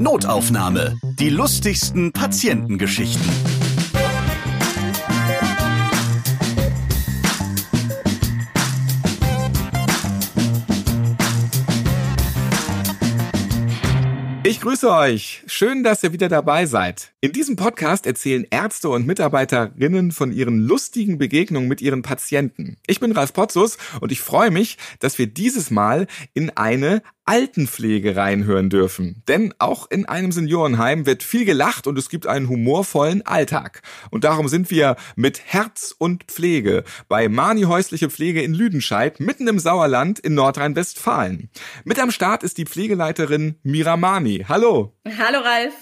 Notaufnahme. 0.00 0.96
Die 1.18 1.28
lustigsten 1.28 2.12
Patientengeschichten. 2.12 3.58
Ich 14.44 14.60
grüße 14.60 14.90
euch. 14.90 15.42
Schön, 15.46 15.82
dass 15.82 16.02
ihr 16.02 16.12
wieder 16.12 16.28
dabei 16.28 16.64
seid. 16.64 17.12
In 17.20 17.32
diesem 17.32 17.56
Podcast 17.56 18.06
erzählen 18.06 18.46
Ärzte 18.50 18.88
und 18.88 19.06
Mitarbeiterinnen 19.06 20.10
von 20.12 20.32
ihren 20.32 20.60
lustigen 20.60 21.18
Begegnungen 21.18 21.68
mit 21.68 21.82
ihren 21.82 22.02
Patienten. 22.02 22.76
Ich 22.86 22.98
bin 22.98 23.12
Ralf 23.12 23.32
Potzus 23.32 23.76
und 24.00 24.10
ich 24.10 24.20
freue 24.20 24.50
mich, 24.50 24.78
dass 25.00 25.18
wir 25.18 25.26
dieses 25.26 25.70
Mal 25.70 26.06
in 26.32 26.48
eine 26.56 27.02
Altenpflege 27.28 28.16
reinhören 28.16 28.70
dürfen. 28.70 29.22
Denn 29.28 29.52
auch 29.58 29.90
in 29.90 30.06
einem 30.06 30.32
Seniorenheim 30.32 31.04
wird 31.04 31.22
viel 31.22 31.44
gelacht 31.44 31.86
und 31.86 31.98
es 31.98 32.08
gibt 32.08 32.26
einen 32.26 32.48
humorvollen 32.48 33.20
Alltag. 33.20 33.82
Und 34.10 34.24
darum 34.24 34.48
sind 34.48 34.70
wir 34.70 34.96
mit 35.14 35.42
Herz 35.44 35.94
und 35.98 36.24
Pflege 36.24 36.84
bei 37.06 37.28
Mani 37.28 37.64
Häusliche 37.64 38.08
Pflege 38.08 38.40
in 38.40 38.54
Lüdenscheid, 38.54 39.20
mitten 39.20 39.46
im 39.46 39.58
Sauerland 39.58 40.18
in 40.18 40.32
Nordrhein-Westfalen. 40.32 41.50
Mit 41.84 41.98
am 41.98 42.10
Start 42.10 42.42
ist 42.42 42.56
die 42.56 42.64
Pflegeleiterin 42.64 43.56
Mira 43.62 43.98
Mani. 43.98 44.46
Hallo. 44.48 44.96
Hallo 45.06 45.40
Ralf. 45.40 45.74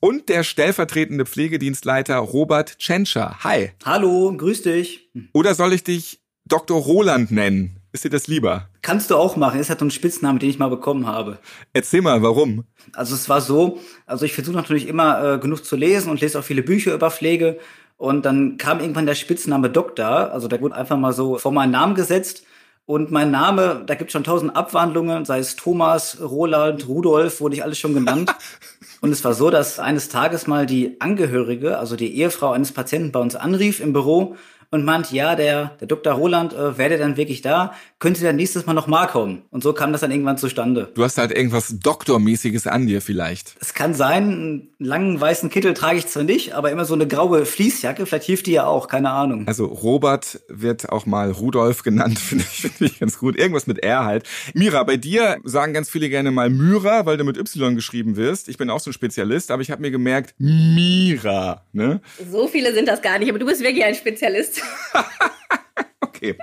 Und 0.00 0.30
der 0.30 0.44
stellvertretende 0.44 1.26
Pflegedienstleiter 1.26 2.16
Robert 2.16 2.78
Tschentscher. 2.78 3.36
Hi. 3.44 3.72
Hallo, 3.84 4.34
grüß 4.34 4.62
dich. 4.62 5.10
Oder 5.34 5.54
soll 5.54 5.74
ich 5.74 5.84
dich 5.84 6.22
Dr. 6.46 6.80
Roland 6.80 7.30
nennen? 7.32 7.79
Ist 7.92 8.04
dir 8.04 8.10
das 8.10 8.28
lieber? 8.28 8.68
Kannst 8.82 9.10
du 9.10 9.16
auch 9.16 9.36
machen. 9.36 9.58
Ist 9.58 9.68
halt 9.68 9.80
so 9.80 9.84
ein 9.84 9.90
Spitzname, 9.90 10.38
den 10.38 10.48
ich 10.48 10.58
mal 10.58 10.68
bekommen 10.68 11.06
habe. 11.06 11.38
Erzähl 11.72 12.02
mal, 12.02 12.22
warum? 12.22 12.64
Also 12.92 13.14
es 13.14 13.28
war 13.28 13.40
so, 13.40 13.80
also 14.06 14.24
ich 14.24 14.32
versuche 14.32 14.54
natürlich 14.54 14.86
immer 14.86 15.34
äh, 15.34 15.38
genug 15.38 15.64
zu 15.64 15.76
lesen 15.76 16.10
und 16.10 16.20
lese 16.20 16.38
auch 16.38 16.44
viele 16.44 16.62
Bücher 16.62 16.94
über 16.94 17.10
Pflege. 17.10 17.58
Und 17.96 18.24
dann 18.24 18.56
kam 18.58 18.80
irgendwann 18.80 19.06
der 19.06 19.16
Spitzname 19.16 19.70
Doktor. 19.70 20.32
Also 20.32 20.46
der 20.46 20.60
wurde 20.60 20.76
einfach 20.76 20.96
mal 20.96 21.12
so 21.12 21.38
vor 21.38 21.52
meinen 21.52 21.72
Namen 21.72 21.94
gesetzt. 21.94 22.44
Und 22.86 23.10
mein 23.10 23.30
Name, 23.30 23.82
da 23.86 23.94
gibt 23.94 24.08
es 24.08 24.12
schon 24.12 24.24
tausend 24.24 24.56
Abwandlungen, 24.56 25.24
sei 25.24 25.38
es 25.38 25.54
Thomas, 25.54 26.20
Roland, 26.20 26.88
Rudolf, 26.88 27.40
wurde 27.40 27.54
ich 27.54 27.62
alles 27.62 27.78
schon 27.78 27.94
genannt. 27.94 28.34
Und 29.00 29.12
es 29.12 29.24
war 29.24 29.32
so, 29.32 29.50
dass 29.50 29.78
eines 29.78 30.08
Tages 30.08 30.46
mal 30.46 30.66
die 30.66 31.00
Angehörige, 31.00 31.78
also 31.78 31.96
die 31.96 32.16
Ehefrau 32.16 32.52
eines 32.52 32.72
Patienten 32.72 33.12
bei 33.12 33.20
uns 33.20 33.36
anrief 33.36 33.80
im 33.80 33.92
Büro 33.92 34.36
und 34.70 34.84
meint, 34.84 35.10
ja, 35.10 35.34
der, 35.34 35.76
der 35.80 35.88
Dr. 35.88 36.12
Roland 36.12 36.52
äh, 36.52 36.78
wäre 36.78 36.96
dann 36.96 37.16
wirklich 37.16 37.42
da, 37.42 37.74
könnte 37.98 38.20
der 38.20 38.32
nächstes 38.32 38.66
Mal 38.66 38.74
nochmal 38.74 39.08
kommen. 39.08 39.42
Und 39.50 39.62
so 39.62 39.72
kam 39.72 39.92
das 39.92 40.00
dann 40.00 40.10
irgendwann 40.10 40.38
zustande. 40.38 40.90
Du 40.94 41.02
hast 41.02 41.18
halt 41.18 41.32
irgendwas 41.32 41.80
Doktormäßiges 41.80 42.66
an 42.66 42.86
dir 42.86 43.02
vielleicht. 43.02 43.56
Es 43.60 43.74
kann 43.74 43.94
sein, 43.94 44.22
einen 44.22 44.68
langen 44.78 45.20
weißen 45.20 45.50
Kittel 45.50 45.74
trage 45.74 45.98
ich 45.98 46.06
zwar 46.06 46.22
nicht, 46.22 46.54
aber 46.54 46.70
immer 46.70 46.84
so 46.84 46.94
eine 46.94 47.08
graue 47.08 47.46
Fließjacke, 47.46 48.06
vielleicht 48.06 48.26
hilft 48.26 48.46
die 48.46 48.52
ja 48.52 48.66
auch, 48.66 48.86
keine 48.86 49.10
Ahnung. 49.10 49.46
Also 49.48 49.66
Robert 49.66 50.40
wird 50.48 50.88
auch 50.88 51.04
mal 51.04 51.32
Rudolf 51.32 51.82
genannt, 51.82 52.18
finde 52.20 52.44
ich, 52.44 52.60
finde 52.60 52.92
ich 52.92 53.00
ganz 53.00 53.18
gut. 53.18 53.36
Irgendwas 53.36 53.66
mit 53.66 53.80
R 53.80 54.04
halt. 54.04 54.28
Mira, 54.54 54.84
bei 54.84 54.96
dir 54.96 55.38
sagen 55.44 55.74
ganz 55.74 55.90
viele 55.90 56.08
gerne 56.08 56.30
mal 56.30 56.48
Myra, 56.48 57.06
weil 57.06 57.16
du 57.16 57.24
mit 57.24 57.36
Y 57.36 57.74
geschrieben 57.74 58.16
wirst. 58.16 58.48
Ich 58.48 58.56
bin 58.56 58.70
auch 58.70 58.80
so 58.80 58.90
ein 58.90 58.92
Spezialist, 58.92 59.50
aber 59.50 59.62
ich 59.62 59.70
habe 59.72 59.82
mir 59.82 59.90
gemerkt, 59.90 60.34
Mira, 60.38 61.64
ne? 61.72 62.00
So 62.30 62.46
viele 62.46 62.72
sind 62.72 62.86
das 62.86 63.02
gar 63.02 63.18
nicht, 63.18 63.28
aber 63.28 63.38
du 63.38 63.46
bist 63.46 63.62
wirklich 63.62 63.84
ein 63.84 63.94
Spezialist. 63.96 64.59
okay, 66.00 66.36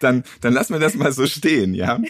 dann, 0.00 0.24
dann 0.40 0.52
lassen 0.52 0.74
wir 0.74 0.80
das 0.80 0.94
mal 0.94 1.12
so 1.12 1.26
stehen, 1.26 1.74
ja. 1.74 2.00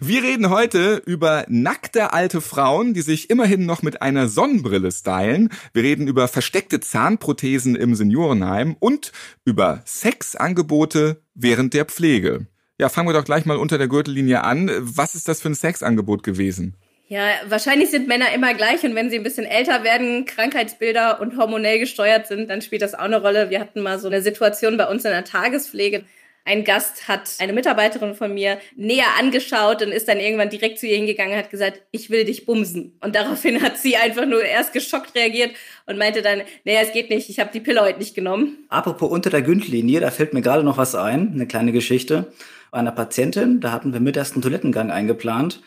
Wir 0.00 0.22
reden 0.22 0.50
heute 0.50 1.02
über 1.06 1.44
nackte 1.48 2.12
alte 2.12 2.40
Frauen, 2.40 2.94
die 2.94 3.02
sich 3.02 3.30
immerhin 3.30 3.66
noch 3.66 3.82
mit 3.82 4.02
einer 4.02 4.28
Sonnenbrille 4.28 4.92
stylen. 4.92 5.50
Wir 5.72 5.82
reden 5.82 6.06
über 6.06 6.28
versteckte 6.28 6.80
Zahnprothesen 6.80 7.76
im 7.76 7.94
Seniorenheim 7.94 8.76
und 8.78 9.12
über 9.44 9.82
Sexangebote 9.84 11.22
während 11.34 11.74
der 11.74 11.86
Pflege. 11.86 12.46
Ja, 12.78 12.90
fangen 12.90 13.08
wir 13.08 13.14
doch 13.14 13.24
gleich 13.24 13.46
mal 13.46 13.56
unter 13.56 13.78
der 13.78 13.88
Gürtellinie 13.88 14.44
an. 14.44 14.70
Was 14.80 15.14
ist 15.14 15.28
das 15.28 15.40
für 15.40 15.48
ein 15.48 15.54
Sexangebot 15.54 16.22
gewesen? 16.22 16.76
Ja, 17.08 17.28
wahrscheinlich 17.48 17.90
sind 17.90 18.08
Männer 18.08 18.32
immer 18.34 18.52
gleich 18.54 18.82
und 18.82 18.96
wenn 18.96 19.10
sie 19.10 19.16
ein 19.16 19.22
bisschen 19.22 19.44
älter 19.44 19.84
werden, 19.84 20.24
Krankheitsbilder 20.24 21.20
und 21.20 21.36
hormonell 21.36 21.78
gesteuert 21.78 22.26
sind, 22.26 22.50
dann 22.50 22.62
spielt 22.62 22.82
das 22.82 22.94
auch 22.94 23.00
eine 23.00 23.20
Rolle. 23.20 23.48
Wir 23.48 23.60
hatten 23.60 23.80
mal 23.80 24.00
so 24.00 24.08
eine 24.08 24.22
Situation 24.22 24.76
bei 24.76 24.88
uns 24.88 25.04
in 25.04 25.12
der 25.12 25.24
Tagespflege. 25.24 26.02
Ein 26.44 26.64
Gast 26.64 27.06
hat 27.06 27.28
eine 27.38 27.52
Mitarbeiterin 27.52 28.14
von 28.14 28.32
mir 28.32 28.58
näher 28.76 29.06
angeschaut 29.18 29.82
und 29.82 29.90
ist 29.90 30.08
dann 30.08 30.18
irgendwann 30.18 30.50
direkt 30.50 30.78
zu 30.78 30.86
ihr 30.86 30.96
hingegangen 30.96 31.32
und 31.32 31.38
hat 31.38 31.50
gesagt, 31.50 31.82
ich 31.92 32.10
will 32.10 32.24
dich 32.24 32.44
bumsen. 32.44 32.96
Und 33.00 33.14
daraufhin 33.14 33.62
hat 33.62 33.78
sie 33.78 33.96
einfach 33.96 34.26
nur 34.26 34.42
erst 34.42 34.72
geschockt 34.72 35.14
reagiert 35.16 35.50
und 35.86 35.98
meinte 35.98 36.22
dann, 36.22 36.42
naja, 36.64 36.80
es 36.82 36.92
geht 36.92 37.10
nicht, 37.10 37.28
ich 37.30 37.38
habe 37.38 37.50
die 37.52 37.60
Pille 37.60 37.82
heute 37.82 37.98
nicht 38.00 38.14
genommen. 38.16 38.66
Apropos 38.68 39.10
unter 39.10 39.30
der 39.30 39.42
Gürtellinie, 39.42 40.00
da 40.00 40.10
fällt 40.10 40.34
mir 40.34 40.42
gerade 40.42 40.64
noch 40.64 40.78
was 40.78 40.96
ein, 40.96 41.32
eine 41.34 41.46
kleine 41.46 41.70
Geschichte. 41.70 42.32
Bei 42.72 42.78
einer 42.78 42.92
Patientin, 42.92 43.60
da 43.60 43.70
hatten 43.72 43.92
wir 43.92 44.00
mittags 44.00 44.32
einen 44.32 44.42
Toilettengang 44.42 44.90
eingeplant. 44.90 45.60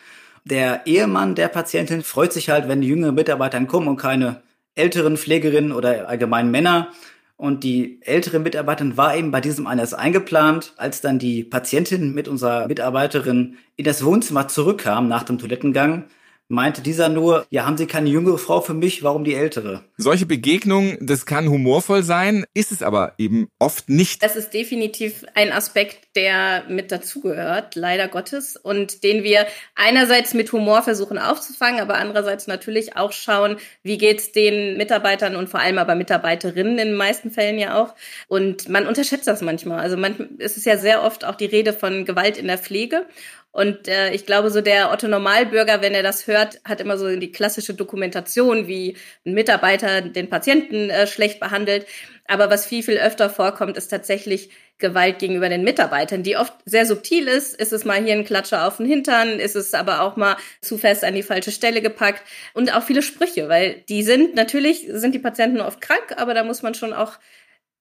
Der 0.46 0.86
Ehemann 0.86 1.36
der 1.36 1.48
Patientin 1.48 2.04
freut 2.04 2.34
sich 2.34 2.50
halt, 2.50 2.68
wenn 2.68 2.82
die 2.82 2.88
jüngeren 2.88 3.16
Mitarbeiter 3.16 3.64
kommen 3.66 3.88
und 3.88 3.98
keine 3.98 4.42
älteren 4.76 5.18
Pflegerinnen 5.18 5.72
oder 5.72 6.08
allgemein 6.08 6.52
Männer. 6.52 6.90
Und 7.38 7.64
die 7.64 8.00
ältere 8.02 8.40
Mitarbeiterin 8.40 8.98
war 8.98 9.16
eben 9.16 9.32
bei 9.32 9.40
diesem 9.40 9.66
Einlass 9.66 9.94
eingeplant. 9.94 10.74
Als 10.78 11.02
dann 11.02 11.20
die 11.20 11.44
Patientin 11.44 12.14
mit 12.14 12.28
unserer 12.28 12.68
Mitarbeiterin 12.68 13.58
in 13.78 13.86
das 13.86 14.04
Wohnzimmer 14.04 14.48
zurückkam 14.48 15.08
nach 15.08 15.24
dem 15.24 15.38
Toilettengang, 15.38 16.06
meinte 16.50 16.82
dieser 16.82 17.10
nur, 17.10 17.46
ja, 17.52 17.66
haben 17.66 17.78
Sie 17.78 17.86
keine 17.86 18.10
jüngere 18.10 18.40
Frau 18.40 18.60
für 18.60 18.74
mich, 18.74 19.04
warum 19.04 19.24
die 19.24 19.36
ältere? 19.36 19.84
Solche 19.98 20.26
Begegnungen, 20.26 20.98
das 21.00 21.26
kann 21.26 21.48
humorvoll 21.48 22.04
sein, 22.04 22.44
ist 22.56 22.72
es 22.72 22.82
aber 22.82 23.14
eben 23.18 23.50
oft 23.60 23.88
nicht. 23.88 24.24
Das 24.24 24.36
ist 24.36 24.54
definitiv 24.54 25.26
ein 25.36 25.52
Aspekt, 25.52 26.16
der 26.16 26.64
mit 26.68 26.92
dazugehört, 26.92 27.76
leider 27.76 28.08
Gottes, 28.08 28.58
und 28.58 29.04
den 29.04 29.24
wir 29.24 29.46
einerseits 29.76 30.34
mit 30.34 30.52
Humor 30.52 30.82
versuchen 30.82 31.20
aufzufangen, 31.20 31.80
aber 31.80 31.96
andererseits 31.96 32.48
natürlich 32.48 32.98
auch 32.98 33.12
schauen, 33.12 33.58
wie 33.84 34.00
geht's 34.00 34.32
den 34.32 34.76
Mitarbeitern 34.76 35.36
und 35.36 35.50
vor 35.50 35.60
allem 35.60 35.78
aber 35.78 35.94
Mitarbeiterinnen 35.94 36.80
in 36.80 36.88
den 36.90 36.96
meisten 36.96 37.30
Fällen 37.30 37.60
ja 37.60 37.80
auch. 37.80 37.94
Und 38.28 38.68
man 38.70 38.88
unterschätzt 38.88 39.28
das 39.28 39.42
manchmal. 39.42 39.80
Also 39.80 39.98
man, 39.98 40.30
es 40.40 40.58
ist 40.58 40.66
ja 40.66 40.78
sehr 40.78 41.04
oft 41.04 41.26
auch 41.26 41.36
die 41.36 41.46
Rede 41.46 41.74
von 41.74 42.06
Gewalt 42.06 42.38
in 42.38 42.48
der 42.48 42.58
Pflege. 42.58 43.06
Und 43.52 43.88
äh, 43.88 44.12
ich 44.14 44.26
glaube, 44.26 44.52
so 44.52 44.62
der 44.62 44.92
Otto 44.92 45.08
Normalbürger, 45.08 45.82
wenn 45.82 45.96
er 45.96 46.04
das 46.04 46.28
hört, 46.28 46.62
hat 46.66 46.82
immer 46.82 46.98
so 46.98 47.16
die 47.16 47.32
klassische 47.32 47.74
Dokumentation, 47.74 48.68
wie 48.68 48.96
ein 49.26 49.34
Mitarbeiter 49.34 50.02
den 50.02 50.30
Patienten 50.30 50.90
äh, 50.90 51.08
schlecht 51.08 51.40
behandelt. 51.40 51.88
Aber 52.28 52.52
was 52.52 52.68
viel, 52.68 52.84
viel 52.84 53.00
öfter 53.00 53.30
vorkommt, 53.30 53.76
ist 53.76 53.88
tatsächlich 53.88 54.52
Gewalt 54.78 55.18
gegenüber 55.20 55.50
den 55.50 55.64
Mitarbeitern, 55.64 56.22
die 56.22 56.38
oft 56.38 56.54
sehr 56.66 56.86
subtil 56.86 57.28
ist. 57.28 57.60
Ist 57.60 57.74
es 57.74 57.86
mal 57.86 58.02
hier 58.04 58.14
ein 58.14 58.24
Klatscher 58.24 58.68
auf 58.68 58.78
den 58.78 58.86
Hintern, 58.86 59.40
ist 59.40 59.56
es 59.56 59.74
aber 59.74 60.02
auch 60.02 60.16
mal 60.16 60.38
zu 60.62 60.78
fest 60.78 61.04
an 61.04 61.16
die 61.16 61.24
falsche 61.24 61.52
Stelle 61.52 61.82
gepackt 61.82 62.24
und 62.54 62.74
auch 62.74 62.84
viele 62.84 63.02
Sprüche, 63.02 63.50
weil 63.50 63.84
die 63.90 64.04
sind, 64.04 64.36
natürlich 64.36 64.88
sind 64.90 65.16
die 65.16 65.20
Patienten 65.20 65.60
oft 65.60 65.82
krank, 65.82 66.16
aber 66.18 66.34
da 66.36 66.44
muss 66.44 66.62
man 66.62 66.76
schon 66.76 66.94
auch 66.94 67.14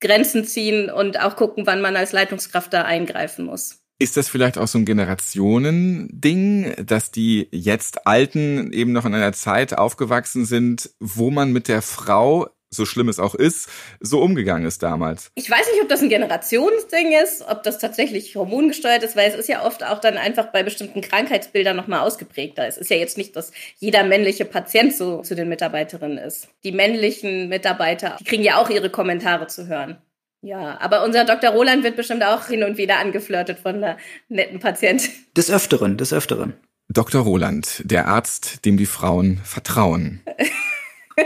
Grenzen 0.01 0.45
ziehen 0.45 0.91
und 0.91 1.21
auch 1.21 1.37
gucken, 1.37 1.67
wann 1.67 1.81
man 1.81 1.97
als 1.97 2.13
Leitungskraft 2.13 2.73
da 2.73 2.83
eingreifen 2.83 3.45
muss. 3.45 3.83
Ist 4.01 4.17
das 4.17 4.29
vielleicht 4.29 4.59
auch 4.59 4.69
so 4.69 4.79
ein 4.79 4.85
Generationending, 4.85 6.75
dass 6.87 7.11
die 7.11 7.49
jetzt 7.51 8.07
Alten 8.07 8.73
eben 8.73 8.93
noch 8.93 9.05
in 9.05 9.15
einer 9.15 9.33
Zeit 9.33 9.77
aufgewachsen 9.77 10.45
sind, 10.45 10.91
wo 11.01 11.31
man 11.31 11.53
mit 11.53 11.67
der 11.67 11.83
Frau 11.83 12.49
so 12.71 12.85
schlimm 12.85 13.09
es 13.09 13.19
auch 13.19 13.35
ist, 13.35 13.69
so 14.01 14.21
umgegangen 14.21 14.67
ist 14.67 14.83
damals. 14.83 15.31
Ich 15.35 15.51
weiß 15.51 15.67
nicht, 15.73 15.83
ob 15.83 15.89
das 15.89 16.03
ein 16.03 16.09
Generationsding 16.09 17.13
ist, 17.23 17.43
ob 17.49 17.63
das 17.63 17.79
tatsächlich 17.79 18.37
hormongesteuert 18.37 19.03
ist, 19.03 19.17
weil 19.17 19.29
es 19.31 19.35
ist 19.35 19.49
ja 19.49 19.65
oft 19.65 19.85
auch 19.85 20.01
dann 20.01 20.19
einfach 20.19 20.53
bei 20.53 20.63
bestimmten 20.63 21.01
Krankheitsbildern 21.01 21.77
nochmal 21.77 22.01
ausgeprägter. 22.01 22.67
Es 22.67 22.77
ist 22.77 22.91
ja 22.91 22.97
jetzt 22.97 23.17
nicht, 23.17 23.37
dass 23.37 23.53
jeder 23.79 24.05
männliche 24.05 24.45
Patient 24.45 24.95
so 24.95 25.23
zu 25.23 25.35
den 25.35 25.49
Mitarbeiterinnen 25.49 26.19
ist. 26.19 26.49
Die 26.65 26.73
männlichen 26.73 27.49
Mitarbeiter, 27.49 28.17
die 28.21 28.25
kriegen 28.25 28.43
ja 28.43 28.61
auch 28.61 28.71
ihre 28.71 28.91
Kommentare 28.91 29.47
zu 29.47 29.67
hören. 29.67 29.99
Ja, 30.41 30.79
aber 30.81 31.05
unser 31.05 31.25
Dr. 31.25 31.51
Roland 31.51 31.83
wird 31.83 31.97
bestimmt 31.97 32.23
auch 32.23 32.47
hin 32.47 32.63
und 32.63 32.77
wieder 32.77 32.99
angeflirtet 32.99 33.59
von 33.59 33.77
einer 33.77 33.97
netten 34.29 34.61
Patientin. 34.61 35.11
Des 35.37 35.51
Öfteren, 35.51 35.97
des 35.97 36.13
Öfteren. 36.13 36.55
Dr. 36.89 37.23
Roland, 37.23 37.83
der 37.85 38.07
Arzt, 38.07 38.65
dem 38.65 38.77
die 38.77 38.87
Frauen 38.87 39.41
vertrauen. 39.45 40.23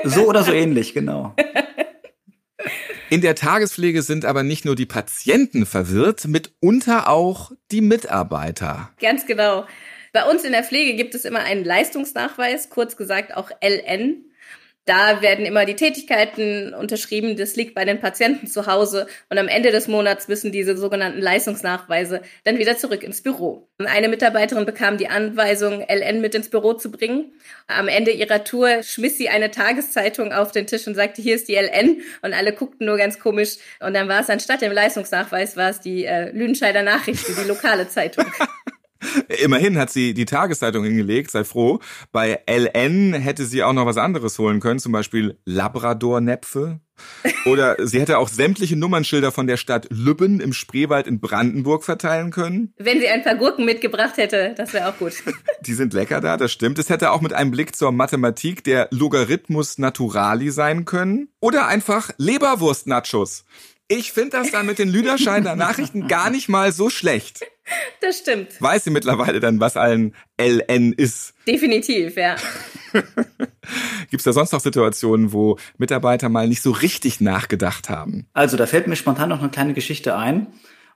so 0.05 0.27
oder 0.27 0.43
so 0.43 0.53
ähnlich, 0.53 0.95
genau. 0.95 1.37
In 3.11 3.21
der 3.21 3.35
Tagespflege 3.35 4.03
sind 4.03 4.25
aber 4.25 4.43
nicht 4.43 4.65
nur 4.65 4.75
die 4.75 4.87
Patienten 4.87 5.67
verwirrt, 5.67 6.27
mitunter 6.27 7.09
auch 7.09 7.53
die 7.71 7.83
Mitarbeiter. 7.83 8.91
Ganz 9.01 9.27
genau. 9.27 9.67
Bei 10.13 10.25
uns 10.25 10.45
in 10.45 10.53
der 10.53 10.65
Pflege 10.65 10.95
gibt 10.95 11.15
es 11.15 11.25
immer 11.25 11.41
einen 11.41 11.65
Leistungsnachweis, 11.65 12.71
kurz 12.71 12.97
gesagt 12.97 13.37
auch 13.37 13.51
LN. 13.63 14.25
Da 14.85 15.23
werden 15.23 15.47
immer 15.47 15.65
die 15.65 15.77
Tätigkeiten 15.77 16.75
unterschrieben. 16.75 17.37
Das 17.37 17.55
liegt 17.55 17.75
bei 17.75 17.85
den 17.85 18.01
Patienten 18.01 18.49
zu 18.49 18.67
Hause. 18.67 19.07
Und 19.31 19.39
am 19.39 19.47
Ende 19.47 19.71
des 19.71 19.87
Monats 19.87 20.27
müssen 20.27 20.51
diese 20.51 20.77
sogenannten 20.77 21.21
Leistungsnachweise 21.21 22.21
dann 22.43 22.59
wieder 22.59 22.77
zurück 22.77 23.05
ins 23.05 23.23
Büro. 23.23 23.69
Eine 23.79 24.09
Mitarbeiterin 24.09 24.67
bekam 24.67 24.99
die 24.99 25.09
Anweisung, 25.09 25.85
LN 25.89 26.21
mit 26.21 26.35
ins 26.35 26.51
Büro 26.51 26.75
zu 26.75 26.91
bringen. 26.91 27.33
Am 27.69 27.87
Ende 27.87 28.11
ihrer 28.11 28.43
Tour 28.43 28.83
schmiss 28.83 29.19
sie 29.19 29.29
eine 29.29 29.53
Tageszeitung 29.53 30.33
auf 30.33 30.51
den 30.51 30.67
Tisch 30.67 30.87
und 30.89 30.97
sagte, 30.97 31.23
hier 31.23 31.37
ist 31.37 31.47
die 31.47 31.55
LN. 31.55 32.03
Und 32.23 32.35
alle 32.35 32.53
guckten 32.53 32.87
nur 32.87 32.97
ganz 32.97 33.21
komisch. 33.21 33.59
Und 33.79 33.95
dann 33.95 34.09
war 34.09 34.21
es 34.21 34.31
anstatt 34.31 34.63
dem 34.63 34.73
Leistungsnachweis, 34.73 35.57
war 35.57 35.71
es 35.71 35.79
die 35.81 36.05
äh, 36.07 36.31
Lüdenscheider 36.33 36.83
Nachrichten, 36.83 37.37
die 37.41 37.49
lokale 37.49 37.89
Zeitung. 37.89 38.27
Immerhin 39.43 39.79
hat 39.79 39.91
sie 39.91 40.15
die 40.15 40.25
Tageszeitung 40.25 40.85
hingelegt, 40.85 41.31
sei 41.31 41.45
froh. 41.45 41.81
Bei 42.13 42.41
LN 42.47 43.15
hätte 43.15 43.45
sie 43.45 43.63
auch 43.63 43.73
noch 43.73 43.87
was 43.87 43.97
anderes 43.97 44.39
holen 44.39 44.61
können, 44.61 44.79
zum 44.79 44.93
Beispiel 44.93 45.39
Labrador-Näpfe. 45.45 46.81
Oder 47.47 47.77
sie 47.85 48.01
hätte 48.01 48.19
auch 48.19 48.29
sämtliche 48.29 48.77
Nummernschilder 48.77 49.33
von 49.33 49.47
der 49.47 49.57
Stadt 49.57 49.89
Lübben 49.91 50.41
im 50.41 50.53
Spreewald 50.53 51.07
in 51.07 51.21
Brandenburg 51.21 51.85
verteilen 51.85 52.31
können. 52.31 52.73
Wenn 52.77 53.01
sie 53.01 53.09
ein 53.09 53.25
paar 53.25 53.35
Gurken 53.35 53.65
mitgebracht 53.65 54.17
hätte, 54.17 54.55
das 54.57 54.73
wäre 54.73 54.89
auch 54.89 54.99
gut. 54.99 55.15
Die 55.67 55.75
sind 55.75 55.95
lecker 55.95 56.21
da, 56.21 56.37
das 56.37 56.53
stimmt. 56.53 56.79
Es 56.79 56.91
hätte 56.91 57.11
auch 57.11 57.21
mit 57.21 57.33
einem 57.33 57.51
Blick 57.51 57.75
zur 57.75 57.93
Mathematik 57.93 58.63
der 58.65 58.89
Logarithmus 58.91 59.79
Naturali 59.79 60.51
sein 60.51 60.85
können. 60.85 61.29
Oder 61.41 61.67
einfach 61.67 62.11
Leberwurst-Nachos. 62.19 63.45
Ich 63.89 64.13
finde 64.13 64.39
das 64.39 64.51
dann 64.51 64.67
mit 64.67 64.79
den 64.79 64.89
Lüderscheiner 64.89 65.55
Nachrichten 65.57 66.09
gar 66.09 66.31
nicht 66.31 66.49
mal 66.49 66.73
so 66.73 66.89
schlecht. 66.89 67.41
Das 68.01 68.19
stimmt. 68.19 68.61
Weiß 68.61 68.85
sie 68.85 68.91
mittlerweile 68.91 69.41
dann, 69.41 69.61
was 69.61 69.77
ein 69.77 70.15
LN 70.41 70.93
ist? 70.93 71.35
Definitiv, 71.47 72.17
ja. 72.17 72.37
Gibt 74.11 74.21
es 74.21 74.25
da 74.25 74.33
sonst 74.33 74.53
noch 74.53 74.61
Situationen, 74.61 75.33
wo 75.33 75.59
Mitarbeiter 75.79 76.29
mal 76.29 76.49
nicht 76.49 76.63
so 76.63 76.71
richtig 76.71 77.21
nachgedacht 77.21 77.89
haben? 77.89 78.27
Also 78.33 78.57
da 78.57 78.67
fällt 78.67 78.87
mir 78.87 78.97
spontan 78.97 79.29
noch 79.29 79.41
eine 79.41 79.51
kleine 79.51 79.75
Geschichte 79.75 80.17
ein. 80.17 80.49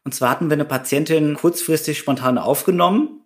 Und 0.05 0.15
zwar 0.15 0.31
hatten 0.31 0.49
wir 0.49 0.55
eine 0.55 0.65
Patientin 0.65 1.35
kurzfristig 1.35 1.99
spontan 1.99 2.38
aufgenommen. 2.38 3.21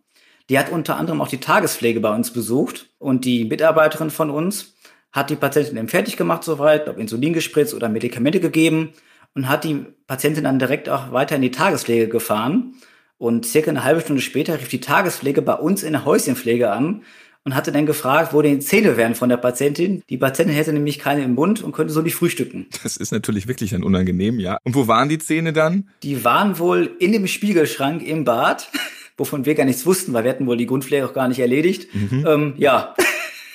Die 0.49 0.59
hat 0.59 0.71
unter 0.71 0.97
anderem 0.97 1.21
auch 1.21 1.29
die 1.29 1.41
Tagespflege 1.41 2.01
bei 2.01 2.15
uns 2.15 2.33
besucht. 2.33 2.91
Und 2.99 3.25
die 3.25 3.45
Mitarbeiterin 3.45 4.11
von 4.11 4.31
uns 4.31 4.75
hat 5.13 5.31
die 5.31 5.37
Patientin 5.37 5.77
eben 5.77 5.89
fertig 5.89 6.17
gemacht 6.17 6.45
soweit, 6.45 6.89
ob 6.89 6.99
Insulin 6.99 7.33
gespritzt 7.33 7.75
oder 7.75 7.89
Medikamente 7.89 8.41
gegeben 8.41 8.95
und 9.35 9.49
hat 9.49 9.65
die 9.65 9.87
Patientin 10.07 10.45
dann 10.45 10.59
direkt 10.59 10.89
auch 10.89 11.13
weiter 11.13 11.37
in 11.37 11.43
die 11.43 11.51
Tagespflege 11.51 12.09
gefahren. 12.09 12.75
Und 13.19 13.45
circa 13.45 13.71
eine 13.71 13.85
halbe 13.85 14.01
Stunde 14.01 14.23
später 14.23 14.59
rief 14.59 14.69
die 14.69 14.81
Tagespflege 14.81 15.43
bei 15.43 15.55
uns 15.55 15.83
in 15.83 15.93
der 15.93 16.05
Häuschenpflege 16.05 16.71
an 16.71 17.03
und 17.45 17.55
hatte 17.55 17.73
dann 17.73 17.87
gefragt, 17.87 18.33
wo 18.33 18.43
denn 18.43 18.61
die 18.61 18.65
Zähne 18.65 18.97
wären 18.97 19.15
von 19.15 19.29
der 19.29 19.37
Patientin. 19.37 20.03
Die 20.09 20.19
Patientin 20.19 20.55
hätte 20.55 20.73
nämlich 20.73 20.99
keine 20.99 21.23
im 21.25 21.35
Mund 21.35 21.63
und 21.63 21.73
könnte 21.73 21.93
so 21.93 22.03
nicht 22.03 22.15
frühstücken. 22.15 22.67
Das 22.83 22.97
ist 22.97 23.13
natürlich 23.13 23.49
wirklich 23.49 23.75
ein 23.75 23.83
unangenehm, 23.83 24.41
ja. 24.41 24.59
Und 24.65 24.75
wo 24.75 24.89
waren 24.89 25.09
die 25.09 25.19
Zähne 25.19 25.53
dann? 25.53 25.89
Die 26.03 26.25
waren 26.25 26.59
wohl 26.59 26.91
in 26.99 27.13
dem 27.13 27.27
Spiegelschrank 27.27 28.03
im 28.07 28.25
Bad, 28.25 28.71
wovon 29.17 29.47
wir 29.47 29.55
gar 29.55 29.65
nichts 29.65 29.87
wussten, 29.87 30.13
weil 30.13 30.25
wir 30.25 30.31
hatten 30.31 30.47
wohl 30.47 30.57
die 30.57 30.67
Grundpflege 30.67 31.07
auch 31.07 31.15
gar 31.15 31.29
nicht 31.29 31.41
erledigt. 31.41 31.95
Mhm. 31.95 32.25
Ähm, 32.27 32.55
ja. 32.57 32.95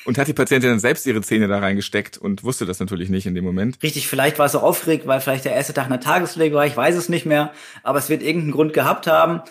Und 0.06 0.20
hat 0.20 0.28
die 0.28 0.34
Patientin 0.34 0.70
dann 0.70 0.80
selbst 0.80 1.08
ihre 1.08 1.22
Zähne 1.22 1.48
da 1.48 1.58
reingesteckt 1.58 2.20
und 2.20 2.44
wusste 2.44 2.68
das 2.68 2.80
natürlich 2.80 3.10
nicht 3.10 3.26
in 3.26 3.34
dem 3.34 3.44
Moment? 3.44 3.82
Richtig, 3.82 4.08
vielleicht 4.08 4.38
war 4.38 4.46
es 4.46 4.52
so 4.52 4.60
aufgeregt, 4.60 5.08
weil 5.08 5.20
vielleicht 5.20 5.46
der 5.46 5.54
erste 5.54 5.74
Tag 5.74 5.88
einer 5.88 6.00
Tagespflege 6.00 6.56
war, 6.56 6.66
ich 6.66 6.78
weiß 6.78 6.96
es 6.96 7.10
nicht 7.10 7.26
mehr, 7.26 7.52
aber 7.82 7.98
es 7.98 8.08
wird 8.08 8.22
irgendeinen 8.22 8.52
Grund 8.52 8.74
gehabt 8.74 9.08
haben. 9.08 9.42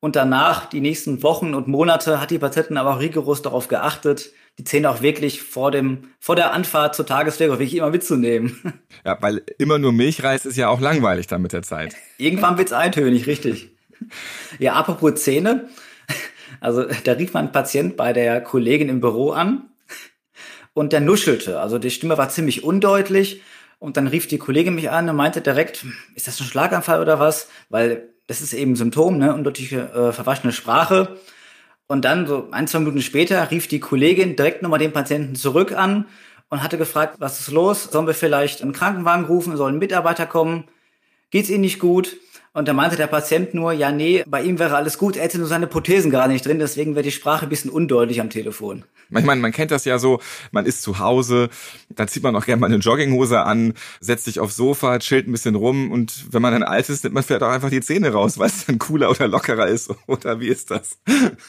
Und 0.00 0.16
danach, 0.16 0.66
die 0.66 0.80
nächsten 0.80 1.22
Wochen 1.22 1.54
und 1.54 1.66
Monate, 1.66 2.20
hat 2.20 2.30
die 2.30 2.38
Patientin 2.38 2.76
aber 2.76 2.96
auch 2.96 3.00
rigoros 3.00 3.40
darauf 3.40 3.68
geachtet, 3.68 4.32
die 4.58 4.64
Zähne 4.64 4.90
auch 4.90 5.00
wirklich 5.00 5.42
vor 5.42 5.70
dem, 5.70 6.08
vor 6.20 6.36
der 6.36 6.52
Anfahrt 6.52 6.94
zur 6.94 7.06
Tagespflege 7.06 7.52
wirklich 7.52 7.74
immer 7.74 7.90
mitzunehmen. 7.90 8.60
Ja, 9.04 9.16
weil 9.20 9.42
immer 9.58 9.78
nur 9.78 9.92
Milchreis 9.92 10.44
ist 10.44 10.56
ja 10.56 10.68
auch 10.68 10.80
langweilig 10.80 11.26
dann 11.26 11.42
mit 11.42 11.52
der 11.52 11.62
Zeit. 11.62 11.96
Irgendwann 12.18 12.58
wird's 12.58 12.72
eintönig, 12.72 13.26
richtig. 13.26 13.70
Ja, 14.58 14.74
apropos 14.74 15.14
Zähne. 15.22 15.68
Also, 16.60 16.84
da 17.04 17.12
rief 17.12 17.32
man 17.32 17.46
ein 17.46 17.52
Patient 17.52 17.96
bei 17.96 18.12
der 18.12 18.40
Kollegin 18.40 18.88
im 18.88 19.00
Büro 19.00 19.30
an 19.30 19.71
und 20.74 20.92
der 20.92 21.00
nuschelte. 21.00 21.60
Also 21.60 21.78
die 21.78 21.90
Stimme 21.90 22.18
war 22.18 22.28
ziemlich 22.28 22.64
undeutlich. 22.64 23.42
Und 23.78 23.96
dann 23.96 24.06
rief 24.06 24.28
die 24.28 24.38
Kollegin 24.38 24.76
mich 24.76 24.90
an 24.90 25.08
und 25.08 25.16
meinte 25.16 25.40
direkt, 25.40 25.84
ist 26.14 26.28
das 26.28 26.40
ein 26.40 26.46
Schlaganfall 26.46 27.00
oder 27.00 27.18
was? 27.18 27.48
Weil 27.68 28.10
das 28.28 28.40
ist 28.40 28.52
eben 28.52 28.72
ein 28.72 28.76
Symptom, 28.76 29.18
ne? 29.18 29.34
Undeutliche, 29.34 29.90
äh, 29.92 30.12
verwaschene 30.12 30.52
Sprache. 30.52 31.16
Und 31.88 32.04
dann, 32.04 32.26
so 32.26 32.48
ein, 32.52 32.68
zwei 32.68 32.78
Minuten 32.78 33.02
später, 33.02 33.50
rief 33.50 33.66
die 33.66 33.80
Kollegin 33.80 34.36
direkt 34.36 34.62
nochmal 34.62 34.78
den 34.78 34.92
Patienten 34.92 35.34
zurück 35.34 35.72
an 35.72 36.06
und 36.48 36.62
hatte 36.62 36.78
gefragt, 36.78 37.16
was 37.18 37.40
ist 37.40 37.50
los? 37.50 37.84
Sollen 37.90 38.06
wir 38.06 38.14
vielleicht 38.14 38.62
einen 38.62 38.72
Krankenwagen 38.72 39.24
rufen? 39.24 39.56
Sollen 39.56 39.78
Mitarbeiter 39.78 40.26
kommen? 40.26 40.64
Geht's 41.30 41.50
Ihnen 41.50 41.62
nicht 41.62 41.80
gut? 41.80 42.16
Und 42.54 42.68
da 42.68 42.74
meinte 42.74 42.96
der 42.96 43.06
Patient 43.06 43.54
nur, 43.54 43.72
ja, 43.72 43.90
nee, 43.90 44.24
bei 44.26 44.42
ihm 44.42 44.58
wäre 44.58 44.76
alles 44.76 44.98
gut, 44.98 45.16
er 45.16 45.24
hätte 45.24 45.38
nur 45.38 45.46
seine 45.46 45.66
Prothesen 45.66 46.10
gar 46.10 46.28
nicht 46.28 46.44
drin, 46.44 46.58
deswegen 46.58 46.94
wäre 46.94 47.02
die 47.02 47.10
Sprache 47.10 47.46
ein 47.46 47.48
bisschen 47.48 47.70
undeutlich 47.70 48.20
am 48.20 48.28
Telefon. 48.28 48.84
Ich 49.18 49.24
meine, 49.24 49.40
man 49.40 49.52
kennt 49.52 49.70
das 49.70 49.84
ja 49.84 49.98
so, 49.98 50.20
man 50.52 50.64
ist 50.64 50.82
zu 50.82 50.98
Hause, 50.98 51.50
dann 51.90 52.08
zieht 52.08 52.22
man 52.22 52.34
auch 52.34 52.46
gerne 52.46 52.60
mal 52.60 52.66
eine 52.66 52.76
Jogginghose 52.76 53.42
an, 53.42 53.74
setzt 54.00 54.24
sich 54.24 54.40
aufs 54.40 54.56
Sofa, 54.56 54.98
chillt 54.98 55.28
ein 55.28 55.32
bisschen 55.32 55.54
rum 55.54 55.90
und 55.90 56.32
wenn 56.32 56.42
man 56.42 56.52
dann 56.52 56.62
alt 56.62 56.88
ist, 56.88 57.04
nimmt 57.04 57.14
man 57.14 57.22
vielleicht 57.22 57.42
auch 57.42 57.50
einfach 57.50 57.70
die 57.70 57.80
Zähne 57.80 58.10
raus, 58.12 58.38
weil 58.38 58.48
es 58.48 58.66
dann 58.66 58.78
cooler 58.78 59.10
oder 59.10 59.28
lockerer 59.28 59.66
ist. 59.66 59.90
Oder 60.06 60.40
wie 60.40 60.48
ist 60.48 60.70
das? 60.70 60.98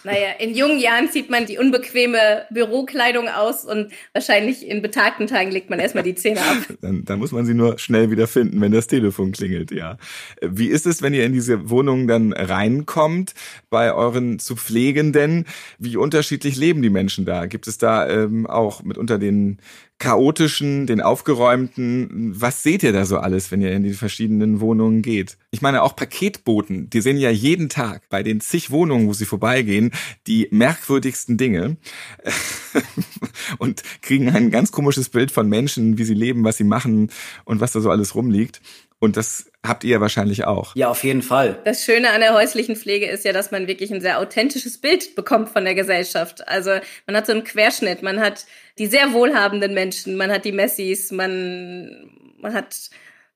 Naja, 0.03 0.29
in 0.39 0.55
jungen 0.55 0.79
Jahren 0.79 1.09
zieht 1.11 1.29
man 1.29 1.45
die 1.45 1.57
unbequeme 1.57 2.45
Bürokleidung 2.49 3.27
aus 3.27 3.65
und 3.65 3.91
wahrscheinlich 4.13 4.65
in 4.65 4.81
betagten 4.81 5.27
Tagen 5.27 5.51
legt 5.51 5.69
man 5.69 5.79
erstmal 5.79 6.03
die 6.03 6.15
Zähne 6.15 6.39
ab. 6.39 6.57
Dann, 6.81 7.03
dann 7.03 7.19
muss 7.19 7.31
man 7.31 7.45
sie 7.45 7.53
nur 7.53 7.77
schnell 7.79 8.11
wieder 8.11 8.27
finden, 8.27 8.61
wenn 8.61 8.71
das 8.71 8.87
Telefon 8.87 9.31
klingelt, 9.31 9.71
ja. 9.71 9.97
Wie 10.41 10.67
ist 10.67 10.85
es, 10.85 10.92
wenn 11.01 11.13
ihr 11.13 11.25
in 11.25 11.33
diese 11.33 11.69
Wohnung 11.69 12.07
dann 12.07 12.33
reinkommt, 12.33 13.33
bei 13.69 13.93
euren 13.93 14.39
zu 14.39 14.55
Pflegenden? 14.55 15.45
Wie 15.79 15.97
unterschiedlich 15.97 16.55
leben 16.55 16.81
die 16.81 16.89
Menschen 16.89 17.25
da? 17.25 17.45
Gibt 17.45 17.67
es 17.67 17.77
da 17.77 18.07
ähm, 18.07 18.45
auch 18.45 18.83
mitunter 18.83 19.17
den 19.17 19.59
chaotischen, 20.03 20.85
den 20.85 21.01
aufgeräumten? 21.01 22.33
Was 22.35 22.61
seht 22.61 22.83
ihr 22.83 22.91
da 22.91 23.05
so 23.05 23.17
alles, 23.19 23.51
wenn 23.51 23.61
ihr 23.61 23.71
in 23.71 23.83
die 23.83 23.93
verschiedenen 23.93 24.59
Wohnungen 24.59 25.01
geht? 25.01 25.37
Ich 25.51 25.61
meine, 25.61 25.81
auch 25.81 25.95
Paketboten, 25.95 26.89
die 26.89 26.99
sehen 26.99 27.17
ja 27.17 27.29
jeden 27.29 27.69
Tag 27.69 28.09
bei 28.09 28.21
den 28.21 28.41
zig 28.41 28.69
Wohnungen, 28.69 29.07
wo 29.07 29.13
sie 29.13 29.25
vorbeigehen, 29.25 29.91
die 30.27 30.49
merkwürdigsten 30.51 31.37
Dinge 31.37 31.77
und 33.59 33.83
kriegen 34.01 34.29
ein 34.29 34.51
ganz 34.51 34.73
komisches 34.73 35.07
Bild 35.07 35.31
von 35.31 35.47
Menschen, 35.47 35.97
wie 35.97 36.03
sie 36.03 36.15
leben, 36.15 36.43
was 36.43 36.57
sie 36.57 36.65
machen 36.65 37.09
und 37.45 37.61
was 37.61 37.71
da 37.71 37.79
so 37.79 37.89
alles 37.89 38.13
rumliegt. 38.13 38.61
Und 39.03 39.17
das 39.17 39.51
habt 39.67 39.83
ihr 39.83 39.99
wahrscheinlich 39.99 40.45
auch. 40.45 40.77
Ja, 40.77 40.87
auf 40.87 41.03
jeden 41.03 41.23
Fall. 41.23 41.59
Das 41.65 41.83
Schöne 41.83 42.11
an 42.11 42.21
der 42.21 42.33
häuslichen 42.33 42.77
Pflege 42.77 43.05
ist 43.05 43.25
ja, 43.25 43.33
dass 43.33 43.51
man 43.51 43.67
wirklich 43.67 43.93
ein 43.93 43.99
sehr 43.99 44.17
authentisches 44.17 44.77
Bild 44.77 45.13
bekommt 45.15 45.49
von 45.49 45.65
der 45.65 45.75
Gesellschaft. 45.75 46.47
Also 46.47 46.71
man 47.05 47.17
hat 47.17 47.25
so 47.25 47.33
einen 47.33 47.43
Querschnitt, 47.43 48.01
man 48.01 48.21
hat 48.21 48.45
die 48.79 48.87
sehr 48.87 49.11
wohlhabenden 49.11 49.73
Menschen, 49.73 50.15
man 50.15 50.31
hat 50.31 50.45
die 50.45 50.53
Messis, 50.53 51.11
man, 51.11 52.11
man 52.37 52.53
hat 52.53 52.77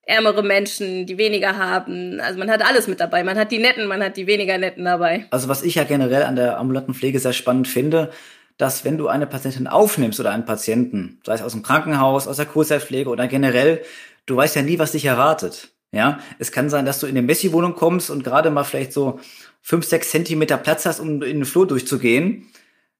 ärmere 0.04 0.42
Menschen, 0.42 1.06
die 1.06 1.18
weniger 1.18 1.58
haben. 1.58 2.22
Also 2.22 2.40
man 2.40 2.50
hat 2.50 2.66
alles 2.66 2.88
mit 2.88 3.02
dabei. 3.02 3.26
Man 3.26 3.38
hat 3.38 3.52
die 3.52 3.60
Netten, 3.60 3.88
man 3.88 4.02
hat 4.02 4.16
die 4.16 4.26
weniger 4.26 4.58
Netten 4.58 4.86
dabei. 4.86 5.26
Also 5.32 5.50
was 5.50 5.64
ich 5.64 5.76
ja 5.76 5.84
generell 5.84 6.24
an 6.24 6.38
der 6.38 6.60
ambulanten 6.60 6.94
Pflege 6.94 7.20
sehr 7.20 7.34
spannend 7.34 7.68
finde, 7.68 8.12
dass 8.58 8.86
wenn 8.86 8.98
du 8.98 9.10
eine 9.10 9.28
Patientin 9.28 9.68
aufnimmst 9.68 10.22
oder 10.22 10.32
einen 10.32 10.46
Patienten, 10.46 11.20
sei 11.26 11.34
es 11.34 11.42
aus 11.42 11.52
dem 11.52 11.62
Krankenhaus, 11.62 12.26
aus 12.26 12.38
der 12.38 12.46
Kurzzeitpflege 12.46 13.10
oder 13.10 13.28
generell, 13.28 13.82
du 14.28 14.36
weißt 14.36 14.56
ja 14.56 14.62
nie, 14.62 14.78
was 14.78 14.92
dich 14.92 15.06
erwartet. 15.06 15.74
Ja, 15.92 16.20
es 16.38 16.52
kann 16.52 16.70
sein, 16.70 16.86
dass 16.86 17.00
du 17.00 17.08
in 17.08 17.18
eine 17.18 17.26
Messi-Wohnung 17.26 17.74
kommst 17.74 18.10
und 18.10 18.24
gerade 18.24 18.52
mal 18.52 18.66
vielleicht 18.66 18.94
so 18.94 19.20
fünf, 19.62 19.86
sechs 19.86 20.12
Zentimeter 20.12 20.58
Platz 20.58 20.86
hast, 20.86 21.00
um 21.00 21.24
in 21.24 21.38
den 21.38 21.46
Flur 21.46 21.66
durchzugehen. 21.66 22.46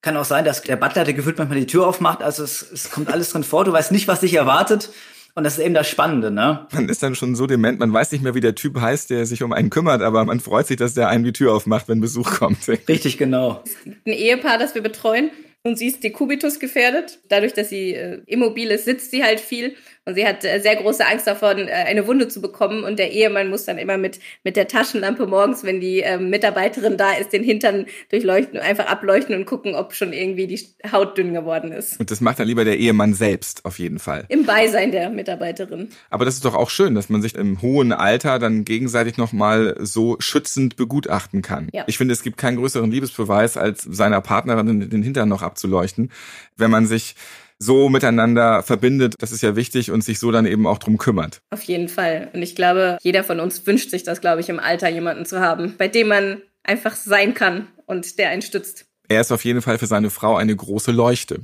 Kann 0.02 0.16
auch 0.16 0.26
sein, 0.26 0.46
dass 0.46 0.62
der 0.62 0.78
Butler, 0.78 1.04
der 1.04 1.14
gefühlt 1.14 1.38
manchmal 1.38 1.60
die 1.60 1.68
Tür 1.68 1.86
aufmacht. 1.86 2.24
Also 2.24 2.44
es, 2.44 2.66
es 2.72 2.90
kommt 2.90 3.12
alles 3.12 3.32
drin 3.32 3.44
vor. 3.44 3.66
Du 3.66 3.74
weißt 3.74 3.92
nicht, 3.92 4.08
was 4.08 4.22
dich 4.22 4.34
erwartet. 4.34 4.90
Und 5.36 5.44
das 5.44 5.58
ist 5.58 5.64
eben 5.64 5.76
das 5.76 5.88
Spannende, 5.88 6.32
ne? 6.32 6.66
Man 6.72 6.90
ist 6.90 7.04
dann 7.04 7.14
schon 7.14 7.36
so 7.36 7.46
dement, 7.46 7.78
man 7.80 7.94
weiß 7.94 8.12
nicht 8.12 8.24
mehr, 8.24 8.34
wie 8.34 8.40
der 8.40 8.56
Typ 8.56 8.80
heißt, 8.82 9.12
der 9.12 9.28
sich 9.28 9.44
um 9.44 9.54
einen 9.54 9.70
kümmert, 9.70 10.02
aber 10.02 10.26
man 10.26 10.40
freut 10.40 10.66
sich, 10.66 10.78
dass 10.78 10.96
der 10.96 11.10
einem 11.10 11.24
die 11.26 11.34
Tür 11.34 11.54
aufmacht, 11.54 11.88
wenn 11.88 12.02
Besuch 12.02 12.40
kommt. 12.40 12.68
Richtig, 12.68 13.20
genau. 13.20 13.64
Ein 13.86 14.14
Ehepaar, 14.14 14.58
das 14.58 14.74
wir 14.74 14.82
betreuen, 14.82 15.30
und 15.68 15.78
sie 15.78 15.88
ist 15.88 16.04
Dekubitus 16.04 16.60
gefährdet. 16.60 17.20
Dadurch, 17.30 17.54
dass 17.54 17.70
sie 17.70 17.94
äh, 17.94 18.22
immobil 18.26 18.72
ist, 18.72 18.86
sitzt 18.86 19.12
sie 19.12 19.24
halt 19.24 19.40
viel 19.40 19.76
und 20.08 20.16
sie 20.16 20.26
hat 20.26 20.46
äh, 20.46 20.60
sehr 20.60 20.78
große 20.78 21.06
Angst 21.06 21.28
davon, 21.28 21.68
äh, 21.68 21.72
eine 21.72 22.08
Wunde 22.08 22.30
zu 22.30 22.42
bekommen. 22.42 22.86
Und 22.86 22.98
der 22.98 23.12
Ehemann 23.12 23.50
muss 23.50 23.66
dann 23.66 23.78
immer 23.78 23.98
mit, 23.98 24.20
mit 24.46 24.56
der 24.56 24.70
Taschenlampe 24.70 25.28
morgens, 25.28 25.66
wenn 25.66 25.82
die 25.82 26.00
ähm, 26.00 26.30
Mitarbeiterin 26.30 26.96
da 26.96 27.12
ist, 27.12 27.34
den 27.34 27.44
Hintern 27.44 27.88
durchleuchten, 28.10 28.58
einfach 28.58 28.86
ableuchten 28.86 29.36
und 29.36 29.46
gucken, 29.46 29.76
ob 29.76 29.94
schon 29.94 30.14
irgendwie 30.14 30.48
die 30.48 30.62
Haut 30.94 31.18
dünn 31.18 31.34
geworden 31.34 31.74
ist. 31.74 32.00
Und 32.00 32.10
das 32.10 32.22
macht 32.22 32.40
dann 32.40 32.48
lieber 32.48 32.64
der 32.64 32.78
Ehemann 32.78 33.14
selbst, 33.14 33.66
auf 33.66 33.80
jeden 33.80 34.00
Fall. 34.00 34.24
Im 34.30 34.46
Beisein 34.46 34.94
der 34.94 35.10
Mitarbeiterin. 35.10 35.90
Aber 36.10 36.24
das 36.24 36.36
ist 36.36 36.46
doch 36.46 36.56
auch 36.56 36.70
schön, 36.70 36.96
dass 36.96 37.10
man 37.10 37.22
sich 37.22 37.36
im 37.36 37.62
hohen 37.62 37.92
Alter 37.92 38.40
dann 38.40 38.64
gegenseitig 38.64 39.18
nochmal 39.18 39.76
so 39.82 40.16
schützend 40.20 40.78
begutachten 40.78 41.42
kann. 41.42 41.68
Ja. 41.74 41.84
Ich 41.88 41.98
finde, 41.98 42.14
es 42.14 42.24
gibt 42.24 42.38
keinen 42.38 42.56
größeren 42.56 42.90
Liebesbeweis, 42.90 43.58
als 43.58 43.82
seiner 43.82 44.22
Partnerin 44.22 44.90
den 44.90 45.04
Hintern 45.04 45.28
noch 45.28 45.42
abzuschneiden 45.42 45.57
abzuleuchten, 45.58 46.12
wenn 46.56 46.72
man 46.72 46.86
sich 46.86 47.16
so 47.60 47.90
miteinander 47.90 48.62
verbindet, 48.62 49.16
das 49.18 49.32
ist 49.32 49.42
ja 49.42 49.56
wichtig 49.56 49.90
und 49.90 50.04
sich 50.04 50.20
so 50.20 50.32
dann 50.32 50.46
eben 50.46 50.68
auch 50.68 50.78
drum 50.78 51.00
kümmert. 51.00 51.42
Auf 51.50 51.64
jeden 51.64 51.90
Fall. 51.90 52.30
Und 52.34 52.44
ich 52.44 52.56
glaube, 52.56 53.00
jeder 53.02 53.24
von 53.24 53.40
uns 53.40 53.66
wünscht 53.66 53.90
sich 53.90 54.04
das, 54.04 54.22
glaube 54.22 54.42
ich, 54.42 54.50
im 54.50 54.60
Alter 54.60 54.90
jemanden 54.90 55.26
zu 55.26 55.40
haben, 55.40 55.74
bei 55.76 55.88
dem 55.88 56.10
man 56.10 56.44
einfach 56.64 56.96
sein 56.96 57.34
kann 57.34 57.68
und 57.88 58.20
der 58.20 58.30
einen 58.30 58.44
stützt. 58.44 58.86
Er 59.10 59.22
ist 59.22 59.32
auf 59.32 59.44
jeden 59.44 59.64
Fall 59.64 59.80
für 59.80 59.88
seine 59.88 60.12
Frau 60.12 60.36
eine 60.36 60.56
große 60.56 60.92
Leuchte. 60.92 61.40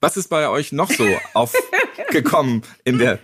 Was 0.00 0.18
ist 0.18 0.28
bei 0.28 0.48
euch 0.48 0.72
noch 0.72 0.90
so 0.90 1.06
aufgekommen 1.34 2.62
in 2.84 2.98
der 2.98 3.18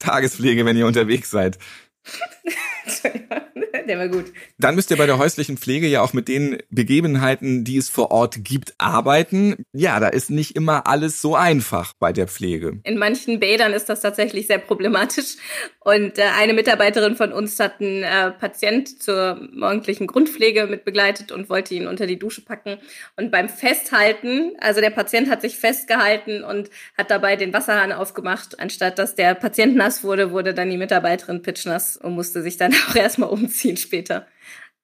Tagespflege, 0.00 0.64
wenn 0.64 0.76
ihr 0.76 0.86
unterwegs 0.86 1.30
seid? 1.30 1.58
Der 3.88 3.98
war 3.98 4.08
gut. 4.08 4.26
Dann 4.58 4.74
müsst 4.74 4.90
ihr 4.90 4.96
bei 4.96 5.06
der 5.06 5.18
häuslichen 5.18 5.56
Pflege 5.56 5.86
ja 5.86 6.02
auch 6.02 6.12
mit 6.12 6.28
den 6.28 6.58
Begebenheiten, 6.70 7.64
die 7.64 7.76
es 7.76 7.88
vor 7.88 8.10
Ort 8.10 8.44
gibt, 8.44 8.74
arbeiten. 8.78 9.64
Ja, 9.72 10.00
da 10.00 10.08
ist 10.08 10.30
nicht 10.30 10.56
immer 10.56 10.86
alles 10.86 11.20
so 11.20 11.34
einfach 11.34 11.92
bei 11.98 12.12
der 12.12 12.28
Pflege. 12.28 12.80
In 12.84 12.98
manchen 12.98 13.40
Bädern 13.40 13.72
ist 13.72 13.88
das 13.88 14.00
tatsächlich 14.00 14.46
sehr 14.46 14.58
problematisch. 14.58 15.36
Und 15.80 16.18
äh, 16.18 16.22
eine 16.38 16.52
Mitarbeiterin 16.52 17.16
von 17.16 17.32
uns 17.32 17.58
hat 17.58 17.80
einen 17.80 18.02
äh, 18.02 18.30
Patient 18.30 19.02
zur 19.02 19.48
morgendlichen 19.52 20.06
Grundpflege 20.06 20.66
mit 20.66 20.84
begleitet 20.84 21.32
und 21.32 21.48
wollte 21.48 21.74
ihn 21.74 21.86
unter 21.86 22.06
die 22.06 22.18
Dusche 22.18 22.42
packen. 22.42 22.78
Und 23.16 23.30
beim 23.30 23.48
Festhalten, 23.48 24.52
also 24.60 24.80
der 24.80 24.90
Patient 24.90 25.30
hat 25.30 25.40
sich 25.40 25.56
festgehalten 25.56 26.44
und 26.44 26.70
hat 26.96 27.10
dabei 27.10 27.36
den 27.36 27.52
Wasserhahn 27.52 27.92
aufgemacht. 27.92 28.60
Anstatt 28.60 28.98
dass 28.98 29.14
der 29.14 29.34
Patient 29.34 29.74
nass 29.76 30.04
wurde, 30.04 30.32
wurde 30.32 30.54
dann 30.54 30.70
die 30.70 30.76
Mitarbeiterin 30.76 31.42
pitschnass 31.42 31.96
und 31.96 32.14
musste 32.14 32.42
sich 32.42 32.56
dann 32.56 32.74
auch 32.88 32.94
erstmal 32.94 33.30
umziehen 33.50 33.76
später. 33.76 34.26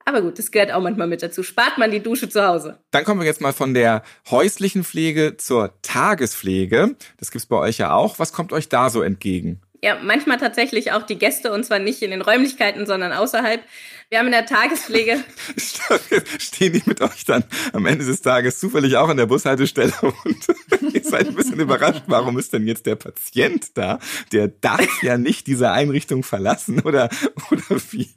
Aber 0.09 0.23
gut, 0.23 0.39
das 0.39 0.53
gehört 0.53 0.71
auch 0.71 0.83
manchmal 0.83 1.09
mit 1.09 1.21
dazu. 1.23 1.43
Spart 1.43 1.79
man 1.79 1.91
die 1.91 2.01
Dusche 2.01 2.29
zu 2.29 2.47
Hause. 2.47 2.79
Dann 2.93 3.05
kommen 3.05 3.21
wir 3.21 3.27
jetzt 3.27 3.41
mal 3.41 3.53
von 3.53 3.75
der 3.75 4.03
häuslichen 4.31 4.85
Pflege 4.85 5.37
zur 5.37 5.75
Tagespflege. 5.83 6.97
Das 7.19 7.33
gibt's 7.33 7.47
bei 7.47 7.57
euch 7.57 7.79
ja 7.79 7.93
auch. 7.93 8.21
Was 8.21 8.33
kommt 8.33 8.53
euch 8.53 8.69
da 8.69 8.89
so 8.89 9.03
entgegen? 9.03 9.61
Ja, 9.83 9.99
manchmal 10.03 10.39
tatsächlich 10.39 10.93
auch 10.93 11.03
die 11.03 11.19
Gäste 11.19 11.53
und 11.53 11.65
zwar 11.65 11.79
nicht 11.79 12.03
in 12.03 12.11
den 12.11 12.23
Räumlichkeiten, 12.23 12.87
sondern 12.87 13.13
außerhalb. 13.13 13.63
Wir 14.09 14.19
haben 14.19 14.27
in 14.27 14.33
der 14.33 14.47
Tagespflege. 14.47 15.25
Stehen 16.39 16.75
die 16.75 16.83
mit 16.87 17.01
euch 17.01 17.25
dann 17.25 17.43
am 17.73 17.87
Ende 17.87 18.05
des 18.05 18.23
Tages 18.23 18.61
zufällig 18.61 18.97
auch 18.97 19.09
an 19.09 19.17
der 19.17 19.27
Bushaltestelle 19.27 19.93
und 20.01 20.95
ihr 20.95 21.03
seid 21.03 21.29
ein 21.29 21.35
bisschen 21.35 21.59
überrascht, 21.59 22.05
warum 22.07 22.39
ist 22.39 22.53
denn 22.53 22.67
jetzt 22.67 22.87
der 22.87 22.95
Patient 22.95 23.77
da? 23.77 23.99
Der 24.33 24.49
darf 24.49 25.03
ja 25.03 25.19
nicht 25.19 25.49
diese 25.49 25.73
Einrichtung 25.73 26.23
verlassen 26.23 26.81
oder, 26.83 27.11
oder 27.51 27.81
wie? 27.91 28.15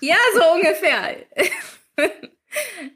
Ja, 0.00 0.16
so 0.34 0.42
ungefähr. 0.52 1.16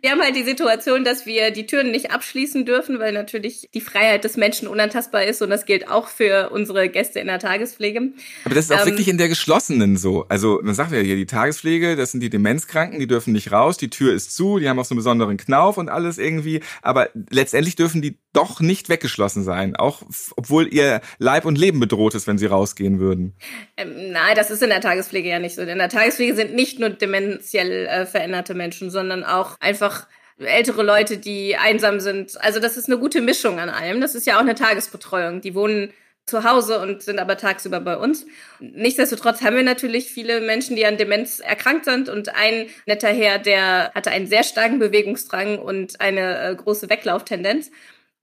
Wir 0.01 0.11
haben 0.11 0.21
halt 0.21 0.37
die 0.37 0.43
Situation, 0.43 1.05
dass 1.05 1.27
wir 1.27 1.51
die 1.51 1.67
Türen 1.67 1.91
nicht 1.91 2.11
abschließen 2.11 2.65
dürfen, 2.67 2.99
weil 2.99 3.13
natürlich 3.13 3.69
die 3.73 3.81
Freiheit 3.81 4.25
des 4.25 4.37
Menschen 4.37 4.69
unantastbar 4.69 5.25
ist 5.25 5.43
und 5.43 5.51
das 5.51 5.65
gilt 5.65 5.89
auch 5.89 6.09
für 6.09 6.51
unsere 6.51 6.89
Gäste 6.89 7.21
in 7.21 7.29
der 7.29 7.39
Tagespflege. 7.39 8.13
Aber 8.45 8.55
das 8.55 8.67
ist 8.67 8.73
auch 8.73 8.81
ähm, 8.81 8.87
wirklich 8.87 9.09
in 9.09 9.19
der 9.19 9.29
geschlossenen 9.29 9.97
so. 9.97 10.27
Also 10.29 10.61
man 10.63 10.75
sagt 10.75 10.93
ja 10.93 10.99
hier, 10.99 11.17
die 11.17 11.27
Tagespflege, 11.27 11.97
das 11.97 12.13
sind 12.13 12.21
die 12.21 12.31
Demenzkranken, 12.31 12.99
die 12.99 13.07
dürfen 13.07 13.33
nicht 13.33 13.53
raus, 13.53 13.77
die 13.77 13.91
Tür 13.91 14.13
ist 14.13 14.35
zu, 14.35 14.59
die 14.59 14.69
haben 14.69 14.79
auch 14.79 14.85
so 14.85 14.95
einen 14.95 14.99
besonderen 14.99 15.37
Knauf 15.37 15.79
und 15.79 15.89
alles 15.89 16.19
irgendwie. 16.19 16.61
Aber 16.83 17.09
letztendlich 17.31 17.77
dürfen 17.77 18.03
die 18.03 18.19
doch 18.35 18.61
nicht 18.61 18.89
weggeschlossen 18.89 19.43
sein, 19.43 19.77
auch 19.77 20.03
obwohl 20.37 20.73
ihr 20.73 21.01
Leib 21.19 21.47
und 21.47 21.57
Leben 21.57 21.81
bedroht 21.81 22.15
ist, 22.15 22.27
wenn 22.27 22.39
sie 22.39 22.47
rausgehen 22.47 23.01
würden. 23.01 23.35
Ähm, 23.77 24.13
nein, 24.13 24.37
das 24.37 24.51
ist 24.51 24.63
in 24.63 24.69
der 24.69 24.81
Tagespflege 24.81 25.29
ja 25.29 25.39
nicht 25.39 25.55
so. 25.55 25.63
In 25.63 25.79
der 25.79 25.89
Tagespflege 25.89 26.35
sind 26.35 26.55
nicht 26.55 26.79
nur 26.79 26.91
dementiell 26.91 27.87
äh, 27.87 28.07
veränderte 28.07 28.55
Menschen, 28.55 28.91
sondern 28.91 29.25
auch 29.25 29.57
einfach 29.61 30.07
ältere 30.39 30.83
Leute, 30.83 31.17
die 31.17 31.57
einsam 31.57 32.01
sind. 32.01 32.41
Also 32.43 32.61
das 32.61 32.77
ist 32.77 32.89
eine 32.89 32.99
gute 32.99 33.21
Mischung 33.21 33.59
an 33.61 33.71
allem. 33.71 34.01
Das 34.01 34.15
ist 34.15 34.27
ja 34.27 34.37
auch 34.37 34.41
eine 34.41 34.55
Tagesbetreuung. 34.55 35.41
Die 35.41 35.55
wohnen 35.55 35.93
zu 36.27 36.43
Hause 36.43 36.81
und 36.81 37.03
sind 37.03 37.19
aber 37.19 37.37
tagsüber 37.37 37.81
bei 37.81 37.97
uns. 37.99 38.27
Nichtsdestotrotz 38.59 39.43
haben 39.43 39.57
wir 39.57 39.63
natürlich 39.63 40.11
viele 40.11 40.41
Menschen, 40.41 40.75
die 40.75 40.87
an 40.87 40.97
Demenz 40.97 41.41
erkrankt 41.41 41.85
sind 41.85 42.09
und 42.09 42.35
ein 42.35 42.67
netter 42.87 43.09
Herr, 43.09 43.39
der 43.39 43.93
hatte 43.95 44.11
einen 44.11 44.27
sehr 44.27 44.43
starken 44.43 44.79
Bewegungsdrang 44.79 45.59
und 45.59 46.01
eine 46.01 46.41
äh, 46.41 46.55
große 46.55 46.89
Weglauftendenz. 46.89 47.71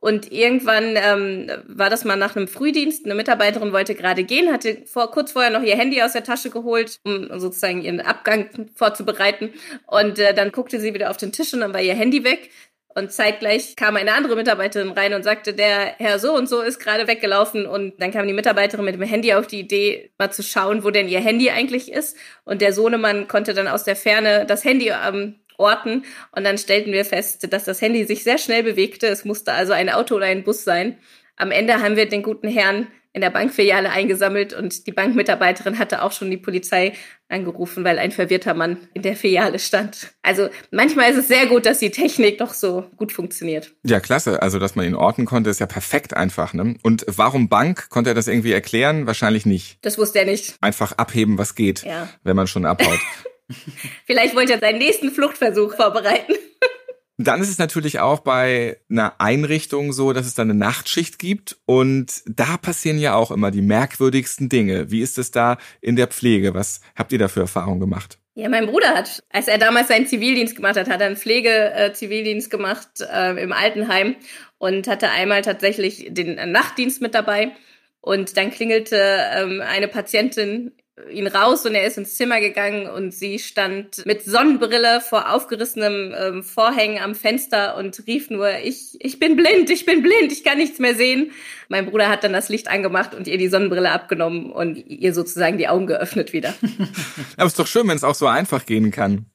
Und 0.01 0.31
irgendwann 0.31 0.95
ähm, 0.95 1.51
war 1.67 1.91
das 1.91 2.05
mal 2.05 2.15
nach 2.15 2.35
einem 2.35 2.47
Frühdienst. 2.47 3.05
Eine 3.05 3.13
Mitarbeiterin 3.13 3.71
wollte 3.71 3.93
gerade 3.93 4.23
gehen, 4.23 4.51
hatte 4.51 4.81
vor, 4.85 5.11
kurz 5.11 5.31
vorher 5.31 5.51
noch 5.51 5.61
ihr 5.61 5.77
Handy 5.77 6.01
aus 6.01 6.13
der 6.13 6.23
Tasche 6.23 6.49
geholt, 6.49 6.99
um 7.05 7.27
sozusagen 7.39 7.83
ihren 7.83 8.01
Abgang 8.01 8.49
vorzubereiten. 8.73 9.53
Und 9.85 10.17
äh, 10.17 10.33
dann 10.33 10.51
guckte 10.51 10.79
sie 10.79 10.95
wieder 10.95 11.11
auf 11.11 11.17
den 11.17 11.31
Tisch 11.31 11.53
und 11.53 11.59
dann 11.59 11.73
war 11.73 11.81
ihr 11.81 11.93
Handy 11.93 12.23
weg. 12.23 12.49
Und 12.95 13.11
zeitgleich 13.11 13.75
kam 13.75 13.95
eine 13.95 14.13
andere 14.13 14.35
Mitarbeiterin 14.35 14.91
rein 14.91 15.13
und 15.13 15.23
sagte, 15.23 15.53
der 15.53 15.95
Herr 15.97 16.19
so 16.19 16.35
und 16.35 16.49
so 16.49 16.61
ist 16.61 16.79
gerade 16.79 17.07
weggelaufen. 17.07 17.65
Und 17.65 18.01
dann 18.01 18.11
kam 18.11 18.27
die 18.27 18.33
Mitarbeiterin 18.33 18.83
mit 18.83 18.95
dem 18.95 19.03
Handy 19.03 19.33
auf 19.33 19.47
die 19.47 19.59
Idee, 19.59 20.11
mal 20.17 20.31
zu 20.31 20.43
schauen, 20.43 20.83
wo 20.83 20.89
denn 20.89 21.07
ihr 21.07 21.21
Handy 21.21 21.51
eigentlich 21.51 21.91
ist. 21.91 22.17
Und 22.43 22.61
der 22.61 22.73
Sohnemann 22.73 23.27
konnte 23.27 23.53
dann 23.53 23.67
aus 23.67 23.83
der 23.83 23.95
Ferne 23.95 24.45
das 24.47 24.65
Handy 24.65 24.89
ähm, 24.89 25.40
Orten. 25.61 26.03
Und 26.31 26.43
dann 26.43 26.57
stellten 26.57 26.91
wir 26.91 27.05
fest, 27.05 27.51
dass 27.53 27.63
das 27.63 27.81
Handy 27.81 28.03
sich 28.03 28.23
sehr 28.23 28.37
schnell 28.37 28.63
bewegte. 28.63 29.07
Es 29.07 29.23
musste 29.23 29.53
also 29.53 29.73
ein 29.73 29.89
Auto 29.89 30.15
oder 30.15 30.25
ein 30.25 30.43
Bus 30.43 30.63
sein. 30.63 30.97
Am 31.37 31.51
Ende 31.51 31.81
haben 31.81 31.95
wir 31.95 32.09
den 32.09 32.23
guten 32.23 32.49
Herrn 32.49 32.87
in 33.13 33.21
der 33.21 33.29
Bankfiliale 33.29 33.89
eingesammelt 33.89 34.53
und 34.53 34.87
die 34.87 34.91
Bankmitarbeiterin 34.91 35.77
hatte 35.77 36.01
auch 36.01 36.13
schon 36.13 36.31
die 36.31 36.37
Polizei 36.37 36.93
angerufen, 37.27 37.83
weil 37.83 37.99
ein 37.99 38.11
verwirrter 38.11 38.53
Mann 38.53 38.77
in 38.93 39.01
der 39.01 39.15
Filiale 39.17 39.59
stand. 39.59 40.13
Also 40.21 40.47
manchmal 40.71 41.11
ist 41.11 41.17
es 41.17 41.27
sehr 41.27 41.47
gut, 41.47 41.65
dass 41.65 41.79
die 41.79 41.91
Technik 41.91 42.37
doch 42.37 42.53
so 42.53 42.85
gut 42.95 43.11
funktioniert. 43.11 43.73
Ja, 43.83 43.99
klasse. 43.99 44.41
Also, 44.41 44.59
dass 44.59 44.75
man 44.75 44.85
ihn 44.85 44.95
orten 44.95 45.25
konnte, 45.25 45.49
ist 45.49 45.59
ja 45.59 45.65
perfekt 45.65 46.15
einfach. 46.15 46.53
Ne? 46.53 46.75
Und 46.83 47.05
warum 47.07 47.49
Bank? 47.49 47.89
Konnte 47.89 48.11
er 48.11 48.13
das 48.13 48.27
irgendwie 48.27 48.53
erklären? 48.53 49.07
Wahrscheinlich 49.07 49.45
nicht. 49.45 49.77
Das 49.81 49.97
wusste 49.97 50.19
er 50.19 50.25
nicht. 50.25 50.55
Einfach 50.61 50.93
abheben, 50.93 51.37
was 51.37 51.55
geht, 51.55 51.83
ja. 51.83 52.07
wenn 52.23 52.35
man 52.35 52.47
schon 52.47 52.65
abhaut. 52.65 52.99
Vielleicht 54.05 54.35
wollte 54.35 54.53
er 54.53 54.59
seinen 54.59 54.79
nächsten 54.79 55.11
Fluchtversuch 55.11 55.75
vorbereiten. 55.75 56.33
Dann 57.17 57.41
ist 57.41 57.49
es 57.49 57.59
natürlich 57.59 57.99
auch 57.99 58.21
bei 58.21 58.79
einer 58.89 59.19
Einrichtung 59.19 59.93
so, 59.93 60.11
dass 60.11 60.25
es 60.25 60.33
da 60.33 60.41
eine 60.41 60.55
Nachtschicht 60.55 61.19
gibt 61.19 61.57
und 61.65 62.23
da 62.25 62.57
passieren 62.57 62.97
ja 62.97 63.13
auch 63.13 63.29
immer 63.29 63.51
die 63.51 63.61
merkwürdigsten 63.61 64.49
Dinge. 64.49 64.89
Wie 64.89 65.01
ist 65.01 65.19
es 65.19 65.29
da 65.29 65.57
in 65.81 65.95
der 65.95 66.07
Pflege? 66.07 66.55
Was 66.55 66.81
habt 66.95 67.11
ihr 67.11 67.19
da 67.19 67.27
für 67.27 67.41
Erfahrungen 67.41 67.79
gemacht? 67.79 68.17
Ja, 68.33 68.47
mein 68.49 68.65
Bruder 68.65 68.95
hat, 68.95 69.23
als 69.29 69.47
er 69.47 69.57
damals 69.57 69.89
seinen 69.89 70.07
Zivildienst 70.07 70.55
gemacht 70.55 70.77
hat, 70.77 70.89
hat 70.89 71.01
er 71.01 71.07
einen 71.07 71.17
Pflege-Zivildienst 71.17 72.49
gemacht 72.49 72.87
äh, 73.01 73.43
im 73.43 73.51
Altenheim 73.51 74.15
und 74.57 74.87
hatte 74.87 75.09
einmal 75.09 75.41
tatsächlich 75.41 76.07
den 76.09 76.51
Nachtdienst 76.51 77.01
mit 77.01 77.13
dabei. 77.13 77.51
Und 77.99 78.37
dann 78.37 78.49
klingelte 78.49 78.97
ähm, 79.35 79.61
eine 79.61 79.87
Patientin 79.87 80.71
ihn 81.09 81.27
raus 81.27 81.65
und 81.65 81.75
er 81.75 81.85
ist 81.85 81.97
ins 81.97 82.15
Zimmer 82.15 82.39
gegangen 82.39 82.87
und 82.87 83.13
sie 83.13 83.39
stand 83.39 84.05
mit 84.05 84.23
Sonnenbrille 84.23 85.01
vor 85.01 85.33
aufgerissenem 85.33 86.13
ähm, 86.17 86.43
Vorhängen 86.43 87.01
am 87.01 87.15
Fenster 87.15 87.77
und 87.77 88.03
rief 88.07 88.29
nur, 88.29 88.49
ich, 88.63 88.97
ich 88.99 89.19
bin 89.19 89.35
blind, 89.35 89.69
ich 89.69 89.85
bin 89.85 90.01
blind, 90.01 90.31
ich 90.31 90.43
kann 90.43 90.57
nichts 90.57 90.79
mehr 90.79 90.95
sehen. 90.95 91.31
Mein 91.69 91.85
Bruder 91.85 92.09
hat 92.09 92.23
dann 92.23 92.33
das 92.33 92.49
Licht 92.49 92.69
angemacht 92.69 93.15
und 93.15 93.27
ihr 93.27 93.37
die 93.37 93.47
Sonnenbrille 93.47 93.91
abgenommen 93.91 94.51
und 94.51 94.75
ihr 94.75 95.13
sozusagen 95.13 95.57
die 95.57 95.67
Augen 95.67 95.87
geöffnet 95.87 96.33
wieder. 96.33 96.53
Aber 97.37 97.45
es 97.45 97.53
ist 97.53 97.59
doch 97.59 97.67
schön, 97.67 97.87
wenn 97.87 97.97
es 97.97 98.03
auch 98.03 98.15
so 98.15 98.27
einfach 98.27 98.65
gehen 98.65 98.91
kann. 98.91 99.25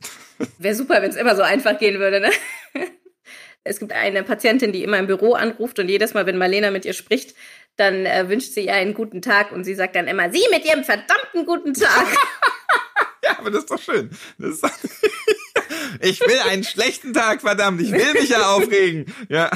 Wäre 0.58 0.75
super, 0.75 1.00
wenn 1.02 1.11
es 1.11 1.16
immer 1.16 1.37
so 1.37 1.42
einfach 1.42 1.78
gehen 1.78 1.99
würde, 1.99 2.20
ne? 2.20 2.30
Es 3.68 3.80
gibt 3.80 3.90
eine 3.90 4.23
Patientin, 4.23 4.70
die 4.70 4.85
immer 4.85 4.99
im 4.99 5.08
Büro 5.08 5.32
anruft 5.32 5.80
und 5.80 5.88
jedes 5.88 6.14
Mal, 6.14 6.25
wenn 6.25 6.38
Marlena 6.38 6.70
mit 6.70 6.85
ihr 6.85 6.92
spricht, 6.92 7.35
dann 7.76 8.06
äh, 8.06 8.28
wünscht 8.28 8.52
sie 8.52 8.66
ihr 8.66 8.75
einen 8.75 8.95
guten 8.95 9.23
Tag 9.23 9.52
und 9.52 9.64
sie 9.64 9.75
sagt 9.75 9.97
dann 9.97 10.06
immer, 10.06 10.30
sie 10.30 10.42
mit 10.50 10.64
ihrem 10.64 10.85
verdammten 10.85 11.45
guten 11.45 11.75
Tag. 11.75 12.06
ja, 13.25 13.38
aber 13.38 13.50
das 13.50 13.61
ist 13.61 13.71
doch 13.71 13.80
schön. 13.80 14.11
Ist 14.38 14.62
doch 14.62 14.71
ich 16.00 16.21
will 16.21 16.38
einen 16.49 16.64
schlechten 16.64 17.12
Tag, 17.12 17.40
verdammt. 17.42 17.80
Ich 17.80 17.92
will 17.92 18.12
mich 18.14 18.30
ja 18.30 18.54
aufregen. 18.54 19.12
Ja. 19.28 19.50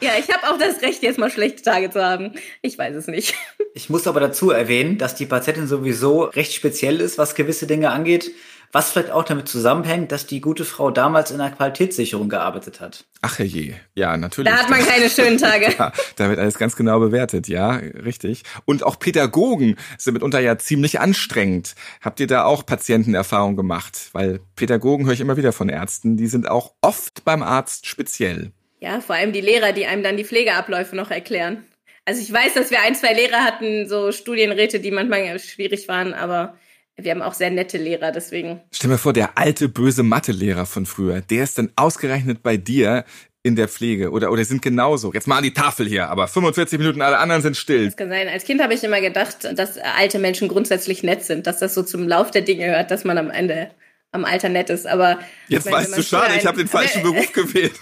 Ja, 0.00 0.12
ich 0.18 0.28
habe 0.34 0.48
auch 0.48 0.58
das 0.58 0.82
Recht, 0.82 1.02
jetzt 1.02 1.18
mal 1.18 1.30
schlechte 1.30 1.62
Tage 1.62 1.90
zu 1.90 2.02
haben. 2.02 2.32
Ich 2.62 2.76
weiß 2.76 2.94
es 2.94 3.06
nicht. 3.06 3.34
Ich 3.74 3.90
muss 3.90 4.06
aber 4.06 4.20
dazu 4.20 4.50
erwähnen, 4.50 4.98
dass 4.98 5.14
die 5.14 5.26
Patientin 5.26 5.66
sowieso 5.66 6.24
recht 6.24 6.52
speziell 6.52 7.00
ist, 7.00 7.18
was 7.18 7.34
gewisse 7.34 7.66
Dinge 7.66 7.90
angeht. 7.90 8.30
Was 8.74 8.90
vielleicht 8.90 9.12
auch 9.12 9.22
damit 9.22 9.48
zusammenhängt, 9.48 10.10
dass 10.10 10.26
die 10.26 10.40
gute 10.40 10.64
Frau 10.64 10.90
damals 10.90 11.30
in 11.30 11.38
der 11.38 11.50
Qualitätssicherung 11.50 12.28
gearbeitet 12.28 12.80
hat. 12.80 13.04
Ach 13.22 13.38
je, 13.38 13.74
ja, 13.94 14.16
natürlich. 14.16 14.52
Da 14.52 14.58
hat 14.58 14.68
man 14.68 14.84
keine 14.84 15.08
schönen 15.08 15.38
Tage. 15.38 15.72
ja, 15.78 15.92
da 16.16 16.28
wird 16.28 16.40
alles 16.40 16.58
ganz 16.58 16.74
genau 16.74 16.98
bewertet, 16.98 17.46
ja, 17.46 17.74
richtig. 17.74 18.42
Und 18.64 18.82
auch 18.82 18.98
Pädagogen 18.98 19.76
sind 19.96 20.14
mitunter 20.14 20.40
ja 20.40 20.58
ziemlich 20.58 20.98
anstrengend. 20.98 21.76
Habt 22.00 22.18
ihr 22.18 22.26
da 22.26 22.46
auch 22.46 22.66
Patientenerfahrung 22.66 23.54
gemacht? 23.54 24.08
Weil 24.10 24.40
Pädagogen 24.56 25.06
höre 25.06 25.12
ich 25.12 25.20
immer 25.20 25.36
wieder 25.36 25.52
von 25.52 25.68
Ärzten, 25.68 26.16
die 26.16 26.26
sind 26.26 26.50
auch 26.50 26.72
oft 26.80 27.24
beim 27.24 27.44
Arzt 27.44 27.86
speziell. 27.86 28.50
Ja, 28.80 29.00
vor 29.00 29.14
allem 29.14 29.32
die 29.32 29.40
Lehrer, 29.40 29.70
die 29.70 29.86
einem 29.86 30.02
dann 30.02 30.16
die 30.16 30.24
Pflegeabläufe 30.24 30.96
noch 30.96 31.12
erklären. 31.12 31.64
Also 32.06 32.20
ich 32.20 32.32
weiß, 32.32 32.54
dass 32.54 32.72
wir 32.72 32.80
ein, 32.82 32.96
zwei 32.96 33.12
Lehrer 33.12 33.44
hatten, 33.44 33.88
so 33.88 34.10
Studienräte, 34.10 34.80
die 34.80 34.90
manchmal 34.90 35.38
schwierig 35.38 35.86
waren, 35.86 36.12
aber 36.12 36.56
wir 36.96 37.10
haben 37.10 37.22
auch 37.22 37.34
sehr 37.34 37.50
nette 37.50 37.78
Lehrer, 37.78 38.12
deswegen. 38.12 38.60
Stell 38.72 38.90
mir 38.90 38.98
vor, 38.98 39.12
der 39.12 39.36
alte 39.36 39.68
böse 39.68 40.02
Mathelehrer 40.02 40.66
von 40.66 40.86
früher, 40.86 41.20
der 41.20 41.44
ist 41.44 41.58
dann 41.58 41.72
ausgerechnet 41.76 42.42
bei 42.42 42.56
dir 42.56 43.04
in 43.42 43.56
der 43.56 43.68
Pflege 43.68 44.10
oder, 44.10 44.32
oder 44.32 44.44
sind 44.44 44.62
genauso. 44.62 45.12
Jetzt 45.12 45.26
mal 45.26 45.36
an 45.36 45.44
die 45.44 45.52
Tafel 45.52 45.86
hier, 45.86 46.08
aber 46.08 46.28
45 46.28 46.78
Minuten, 46.78 47.02
alle 47.02 47.18
anderen 47.18 47.42
sind 47.42 47.56
still. 47.56 47.84
Das 47.84 47.96
kann 47.96 48.08
sein. 48.08 48.26
Als 48.28 48.44
Kind 48.44 48.62
habe 48.62 48.72
ich 48.72 48.82
immer 48.82 49.00
gedacht, 49.02 49.44
dass 49.54 49.76
alte 49.76 50.18
Menschen 50.18 50.48
grundsätzlich 50.48 51.02
nett 51.02 51.24
sind, 51.24 51.46
dass 51.46 51.58
das 51.58 51.74
so 51.74 51.82
zum 51.82 52.08
Lauf 52.08 52.30
der 52.30 52.42
Dinge 52.42 52.66
hört, 52.66 52.90
dass 52.90 53.04
man 53.04 53.18
am 53.18 53.30
Ende 53.30 53.70
am 54.12 54.24
Alter 54.24 54.48
nett 54.48 54.70
ist. 54.70 54.86
Aber 54.86 55.18
jetzt 55.48 55.66
meine, 55.66 55.78
weißt 55.78 55.98
du 55.98 56.02
schade, 56.02 56.34
ich 56.38 56.46
habe 56.46 56.56
den 56.56 56.68
falschen 56.68 57.02
Beruf 57.02 57.32
gewählt. 57.32 57.74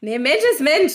nee, 0.00 0.18
Mensch 0.18 0.42
ist 0.54 0.60
Mensch. 0.60 0.92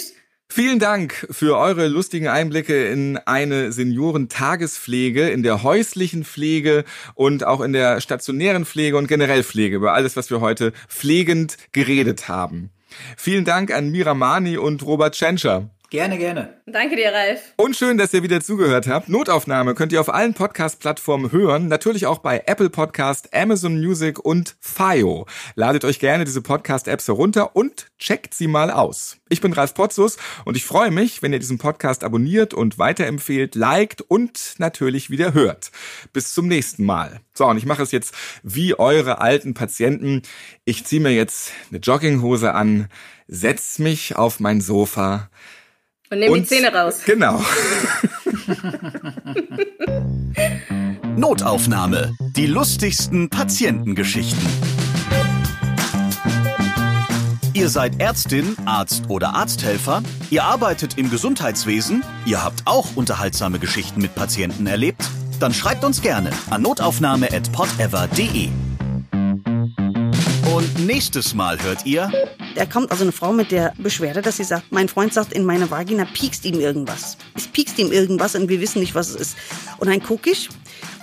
Vielen 0.56 0.78
Dank 0.78 1.26
für 1.32 1.58
eure 1.58 1.88
lustigen 1.88 2.28
Einblicke 2.28 2.86
in 2.86 3.18
eine 3.18 3.72
Seniorentagespflege, 3.72 5.28
in 5.30 5.42
der 5.42 5.64
häuslichen 5.64 6.24
Pflege 6.24 6.84
und 7.16 7.44
auch 7.44 7.60
in 7.60 7.74
der 7.74 8.02
stationären 8.02 8.64
Pflege 8.64 8.98
und 8.98 9.08
generell 9.08 9.44
Pflege, 9.44 9.78
über 9.78 9.94
alles, 9.94 10.16
was 10.16 10.30
wir 10.30 10.42
heute 10.42 10.72
pflegend 10.88 11.58
geredet 11.72 12.28
haben. 12.28 12.70
Vielen 13.18 13.46
Dank 13.46 13.74
an 13.74 13.90
Mira 13.90 14.14
Mani 14.14 14.60
und 14.60 14.86
Robert 14.86 15.16
Tschentscher. 15.16 15.72
Gerne, 15.94 16.18
gerne. 16.18 16.56
Danke 16.66 16.96
dir, 16.96 17.14
Ralf. 17.14 17.54
Und 17.56 17.76
schön, 17.76 18.00
dass 18.00 18.16
ihr 18.16 18.24
wieder 18.24 18.42
zugehört 18.42 18.88
habt. 18.88 19.10
Notaufnahme 19.10 19.76
könnt 19.76 19.92
ihr 19.92 20.02
auf 20.02 20.12
allen 20.12 20.34
Podcast-Plattformen 20.34 21.32
hören. 21.32 21.68
Natürlich 21.68 22.08
auch 22.08 22.18
bei 22.18 22.42
Apple 22.48 22.72
Podcast, 22.72 23.32
Amazon 23.32 23.80
Music 23.80 24.18
und 24.18 24.56
FIO. 24.60 25.28
Ladet 25.54 25.86
euch 25.86 26.00
gerne 26.00 26.26
diese 26.26 26.42
Podcast-Apps 26.42 27.08
herunter 27.08 27.56
und 27.56 27.92
checkt 28.00 28.34
sie 28.34 28.48
mal 28.48 28.72
aus. 28.72 29.18
Ich 29.30 29.40
bin 29.40 29.54
Ralf 29.54 29.76
Potzus 29.76 30.18
und 30.46 30.58
ich 30.58 30.66
freue 30.66 30.90
mich, 30.90 31.22
wenn 31.22 31.32
ihr 31.32 31.38
diesen 31.38 31.60
Podcast 31.60 32.04
abonniert 32.04 32.56
und 32.56 32.80
weiterempfehlt, 32.80 33.54
liked 33.54 34.02
und 34.02 34.56
natürlich 34.58 35.12
wieder 35.12 35.36
hört. 35.36 35.72
Bis 36.12 36.34
zum 36.34 36.48
nächsten 36.48 36.86
Mal. 36.86 37.20
So, 37.36 37.46
und 37.46 37.58
ich 37.58 37.68
mache 37.68 37.84
es 37.84 37.92
jetzt 37.92 38.16
wie 38.42 38.74
eure 38.80 39.22
alten 39.22 39.54
Patienten. 39.54 40.24
Ich 40.66 40.86
ziehe 40.86 41.02
mir 41.02 41.14
jetzt 41.14 41.52
eine 41.70 41.78
Jogginghose 41.78 42.56
an, 42.56 42.88
setz 43.28 43.78
mich 43.78 44.16
auf 44.16 44.40
mein 44.40 44.60
Sofa, 44.60 45.30
und 46.14 46.20
nehmen 46.20 46.36
die 46.36 46.46
Zähne 46.46 46.74
raus. 46.74 47.02
Genau. 47.06 47.44
Notaufnahme. 51.18 52.16
Die 52.36 52.48
lustigsten 52.48 53.30
Patientengeschichten. 53.30 54.42
Ihr 57.54 57.70
seid 57.70 58.02
Ärztin, 58.02 58.58
Arzt 58.66 59.04
oder 59.10 59.36
Arzthelfer, 59.36 60.02
ihr 60.32 60.44
arbeitet 60.44 60.98
im 60.98 61.12
Gesundheitswesen, 61.12 62.04
ihr 62.26 62.44
habt 62.44 62.64
auch 62.66 62.96
unterhaltsame 62.96 63.60
Geschichten 63.60 64.02
mit 64.02 64.16
Patienten 64.16 64.66
erlebt? 64.66 65.04
Dann 65.40 65.54
schreibt 65.54 65.84
uns 65.84 66.02
gerne 66.02 66.32
an 66.50 66.64
notaufnahme.podever.de. 66.64 68.50
Nächstes 70.86 71.34
Mal 71.34 71.62
hört 71.64 71.86
ihr. 71.86 72.12
Da 72.56 72.66
kommt 72.66 72.92
also 72.92 73.04
eine 73.04 73.14
Frau 73.14 73.32
mit 73.32 73.52
der 73.52 73.74
Beschwerde, 73.78 74.22
dass 74.22 74.38
sie 74.38 74.44
sagt, 74.44 74.72
mein 74.72 74.90
Freund 74.90 75.14
sagt, 75.14 75.32
in 75.32 75.46
meiner 75.46 75.72
Vagina 75.72 76.06
piekst 76.06 76.44
ihm 76.46 76.60
irgendwas. 76.60 77.18
Es 77.36 77.48
piekst 77.48 77.80
ihm 77.80 77.92
irgendwas 77.92 78.36
und 78.36 78.50
wir 78.50 78.60
wissen 78.60 78.80
nicht, 78.80 78.94
was 78.94 79.10
es 79.10 79.16
ist. 79.16 79.38
Und 79.78 79.88
dann 79.90 80.04
gucke 80.04 80.32
ich 80.32 80.50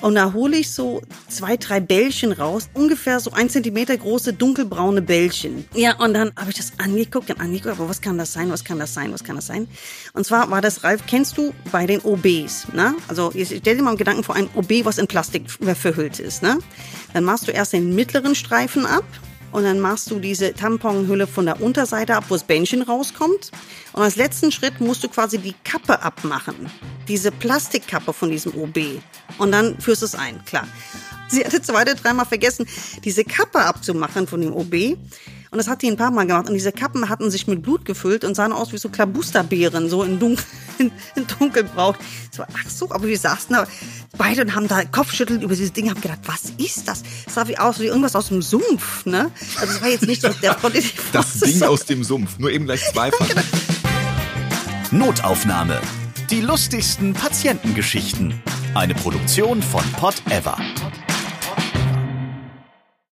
und 0.02 0.16
da 0.16 0.34
hole 0.34 0.56
ich 0.58 0.70
so 0.70 1.00
zwei, 1.28 1.56
drei 1.56 1.80
Bällchen 1.80 2.32
raus. 2.32 2.68
Ungefähr 2.74 3.20
so 3.20 3.32
ein 3.32 3.48
Zentimeter 3.48 3.96
große, 3.96 4.34
dunkelbraune 4.34 5.00
Bällchen. 5.00 5.64
Ja, 5.74 5.96
und 5.96 6.12
dann 6.12 6.32
habe 6.36 6.50
ich 6.50 6.56
das 6.56 6.72
angeguckt 6.76 7.30
und 7.30 7.40
angeguckt, 7.40 7.78
aber 7.78 7.88
was 7.88 8.02
kann 8.02 8.18
das 8.18 8.34
sein, 8.34 8.50
was 8.50 8.64
kann 8.64 8.78
das 8.78 8.92
sein, 8.92 9.12
was 9.12 9.24
kann 9.24 9.36
das 9.36 9.46
sein? 9.46 9.66
Und 10.12 10.26
zwar 10.26 10.50
war 10.50 10.60
das, 10.60 10.84
Ralf, 10.84 11.04
kennst 11.06 11.38
du 11.38 11.54
bei 11.72 11.86
den 11.86 12.00
OBs, 12.00 12.68
ne? 12.74 12.94
Also, 13.08 13.32
stell 13.32 13.76
dir 13.76 13.82
mal 13.82 13.90
einen 13.90 13.98
Gedanken 13.98 14.24
vor 14.24 14.34
einem 14.34 14.50
OB, 14.54 14.84
was 14.84 14.98
in 14.98 15.06
Plastik 15.06 15.50
verhüllt 15.50 16.18
ist, 16.18 16.42
ne? 16.42 16.58
Dann 17.14 17.24
machst 17.24 17.48
du 17.48 17.52
erst 17.52 17.72
den 17.72 17.94
mittleren 17.94 18.34
Streifen 18.34 18.84
ab 18.84 19.04
und 19.52 19.64
dann 19.64 19.80
machst 19.80 20.10
du 20.10 20.18
diese 20.18 20.54
Tamponhülle 20.54 21.26
von 21.26 21.46
der 21.46 21.60
Unterseite 21.60 22.16
ab, 22.16 22.24
wo 22.28 22.34
das 22.34 22.44
Bändchen 22.44 22.82
rauskommt. 22.82 23.50
Und 23.92 24.02
als 24.02 24.16
letzten 24.16 24.52
Schritt 24.52 24.80
musst 24.80 25.02
du 25.02 25.08
quasi 25.08 25.38
die 25.38 25.54
Kappe 25.64 26.02
abmachen. 26.02 26.70
Diese 27.08 27.32
Plastikkappe 27.32 28.12
von 28.12 28.30
diesem 28.30 28.54
OB. 28.54 28.78
Und 29.38 29.52
dann 29.52 29.78
führst 29.80 30.02
du 30.02 30.06
es 30.06 30.14
ein, 30.14 30.44
klar. 30.44 30.66
Sie 31.28 31.44
hatte 31.44 31.62
zwei 31.62 31.82
oder 31.82 31.94
dreimal 31.94 32.26
vergessen, 32.26 32.66
diese 33.04 33.24
Kappe 33.24 33.60
abzumachen 33.60 34.26
von 34.26 34.40
dem 34.40 34.52
OB. 34.52 34.96
Und 35.50 35.58
das 35.58 35.66
hat 35.66 35.82
die 35.82 35.88
ein 35.88 35.96
paar 35.96 36.12
Mal 36.12 36.26
gemacht. 36.26 36.48
Und 36.48 36.54
diese 36.54 36.70
Kappen 36.70 37.08
hatten 37.08 37.30
sich 37.30 37.48
mit 37.48 37.62
Blut 37.62 37.84
gefüllt 37.84 38.24
und 38.24 38.36
sahen 38.36 38.52
aus 38.52 38.72
wie 38.72 38.78
so 38.78 38.88
Klabusterbeeren, 38.88 39.90
so 39.90 40.04
in, 40.04 40.20
dunkel, 40.20 40.44
in, 40.78 40.92
in 41.16 41.26
dunkelbrau. 41.26 41.94
So, 42.30 42.44
ach 42.44 42.70
so, 42.70 42.90
aber 42.90 43.08
wir 43.08 43.18
saßen 43.18 43.54
da 43.54 43.66
beide 44.16 44.42
und 44.42 44.54
haben 44.54 44.68
da 44.68 44.84
Kopfschüttelt 44.84 45.42
über 45.42 45.54
dieses 45.54 45.72
Ding, 45.72 45.90
haben 45.90 46.00
gedacht, 46.00 46.20
was 46.26 46.52
ist 46.56 46.86
das? 46.86 47.02
Das 47.24 47.34
sah 47.34 47.48
wie 47.48 47.58
aus 47.58 47.80
wie 47.80 47.86
irgendwas 47.86 48.14
aus 48.14 48.28
dem 48.28 48.42
Sumpf, 48.42 49.04
ne? 49.06 49.30
Also 49.58 49.74
es 49.74 49.82
war 49.82 49.88
jetzt 49.88 50.06
nicht 50.06 50.22
so 50.22 50.28
der 50.28 50.56
Das 51.12 51.40
Ding 51.40 51.62
aus 51.62 51.84
dem 51.84 52.04
Sumpf, 52.04 52.38
nur 52.38 52.50
eben 52.52 52.66
gleich 52.66 52.84
zweifach. 52.84 53.28
Genau. 53.28 53.42
Notaufnahme. 54.92 55.80
Die 56.30 56.40
lustigsten 56.40 57.12
Patientengeschichten. 57.12 58.40
Eine 58.74 58.94
Produktion 58.94 59.62
von 59.62 59.82
Pot 59.92 60.22
Ever. 60.30 60.56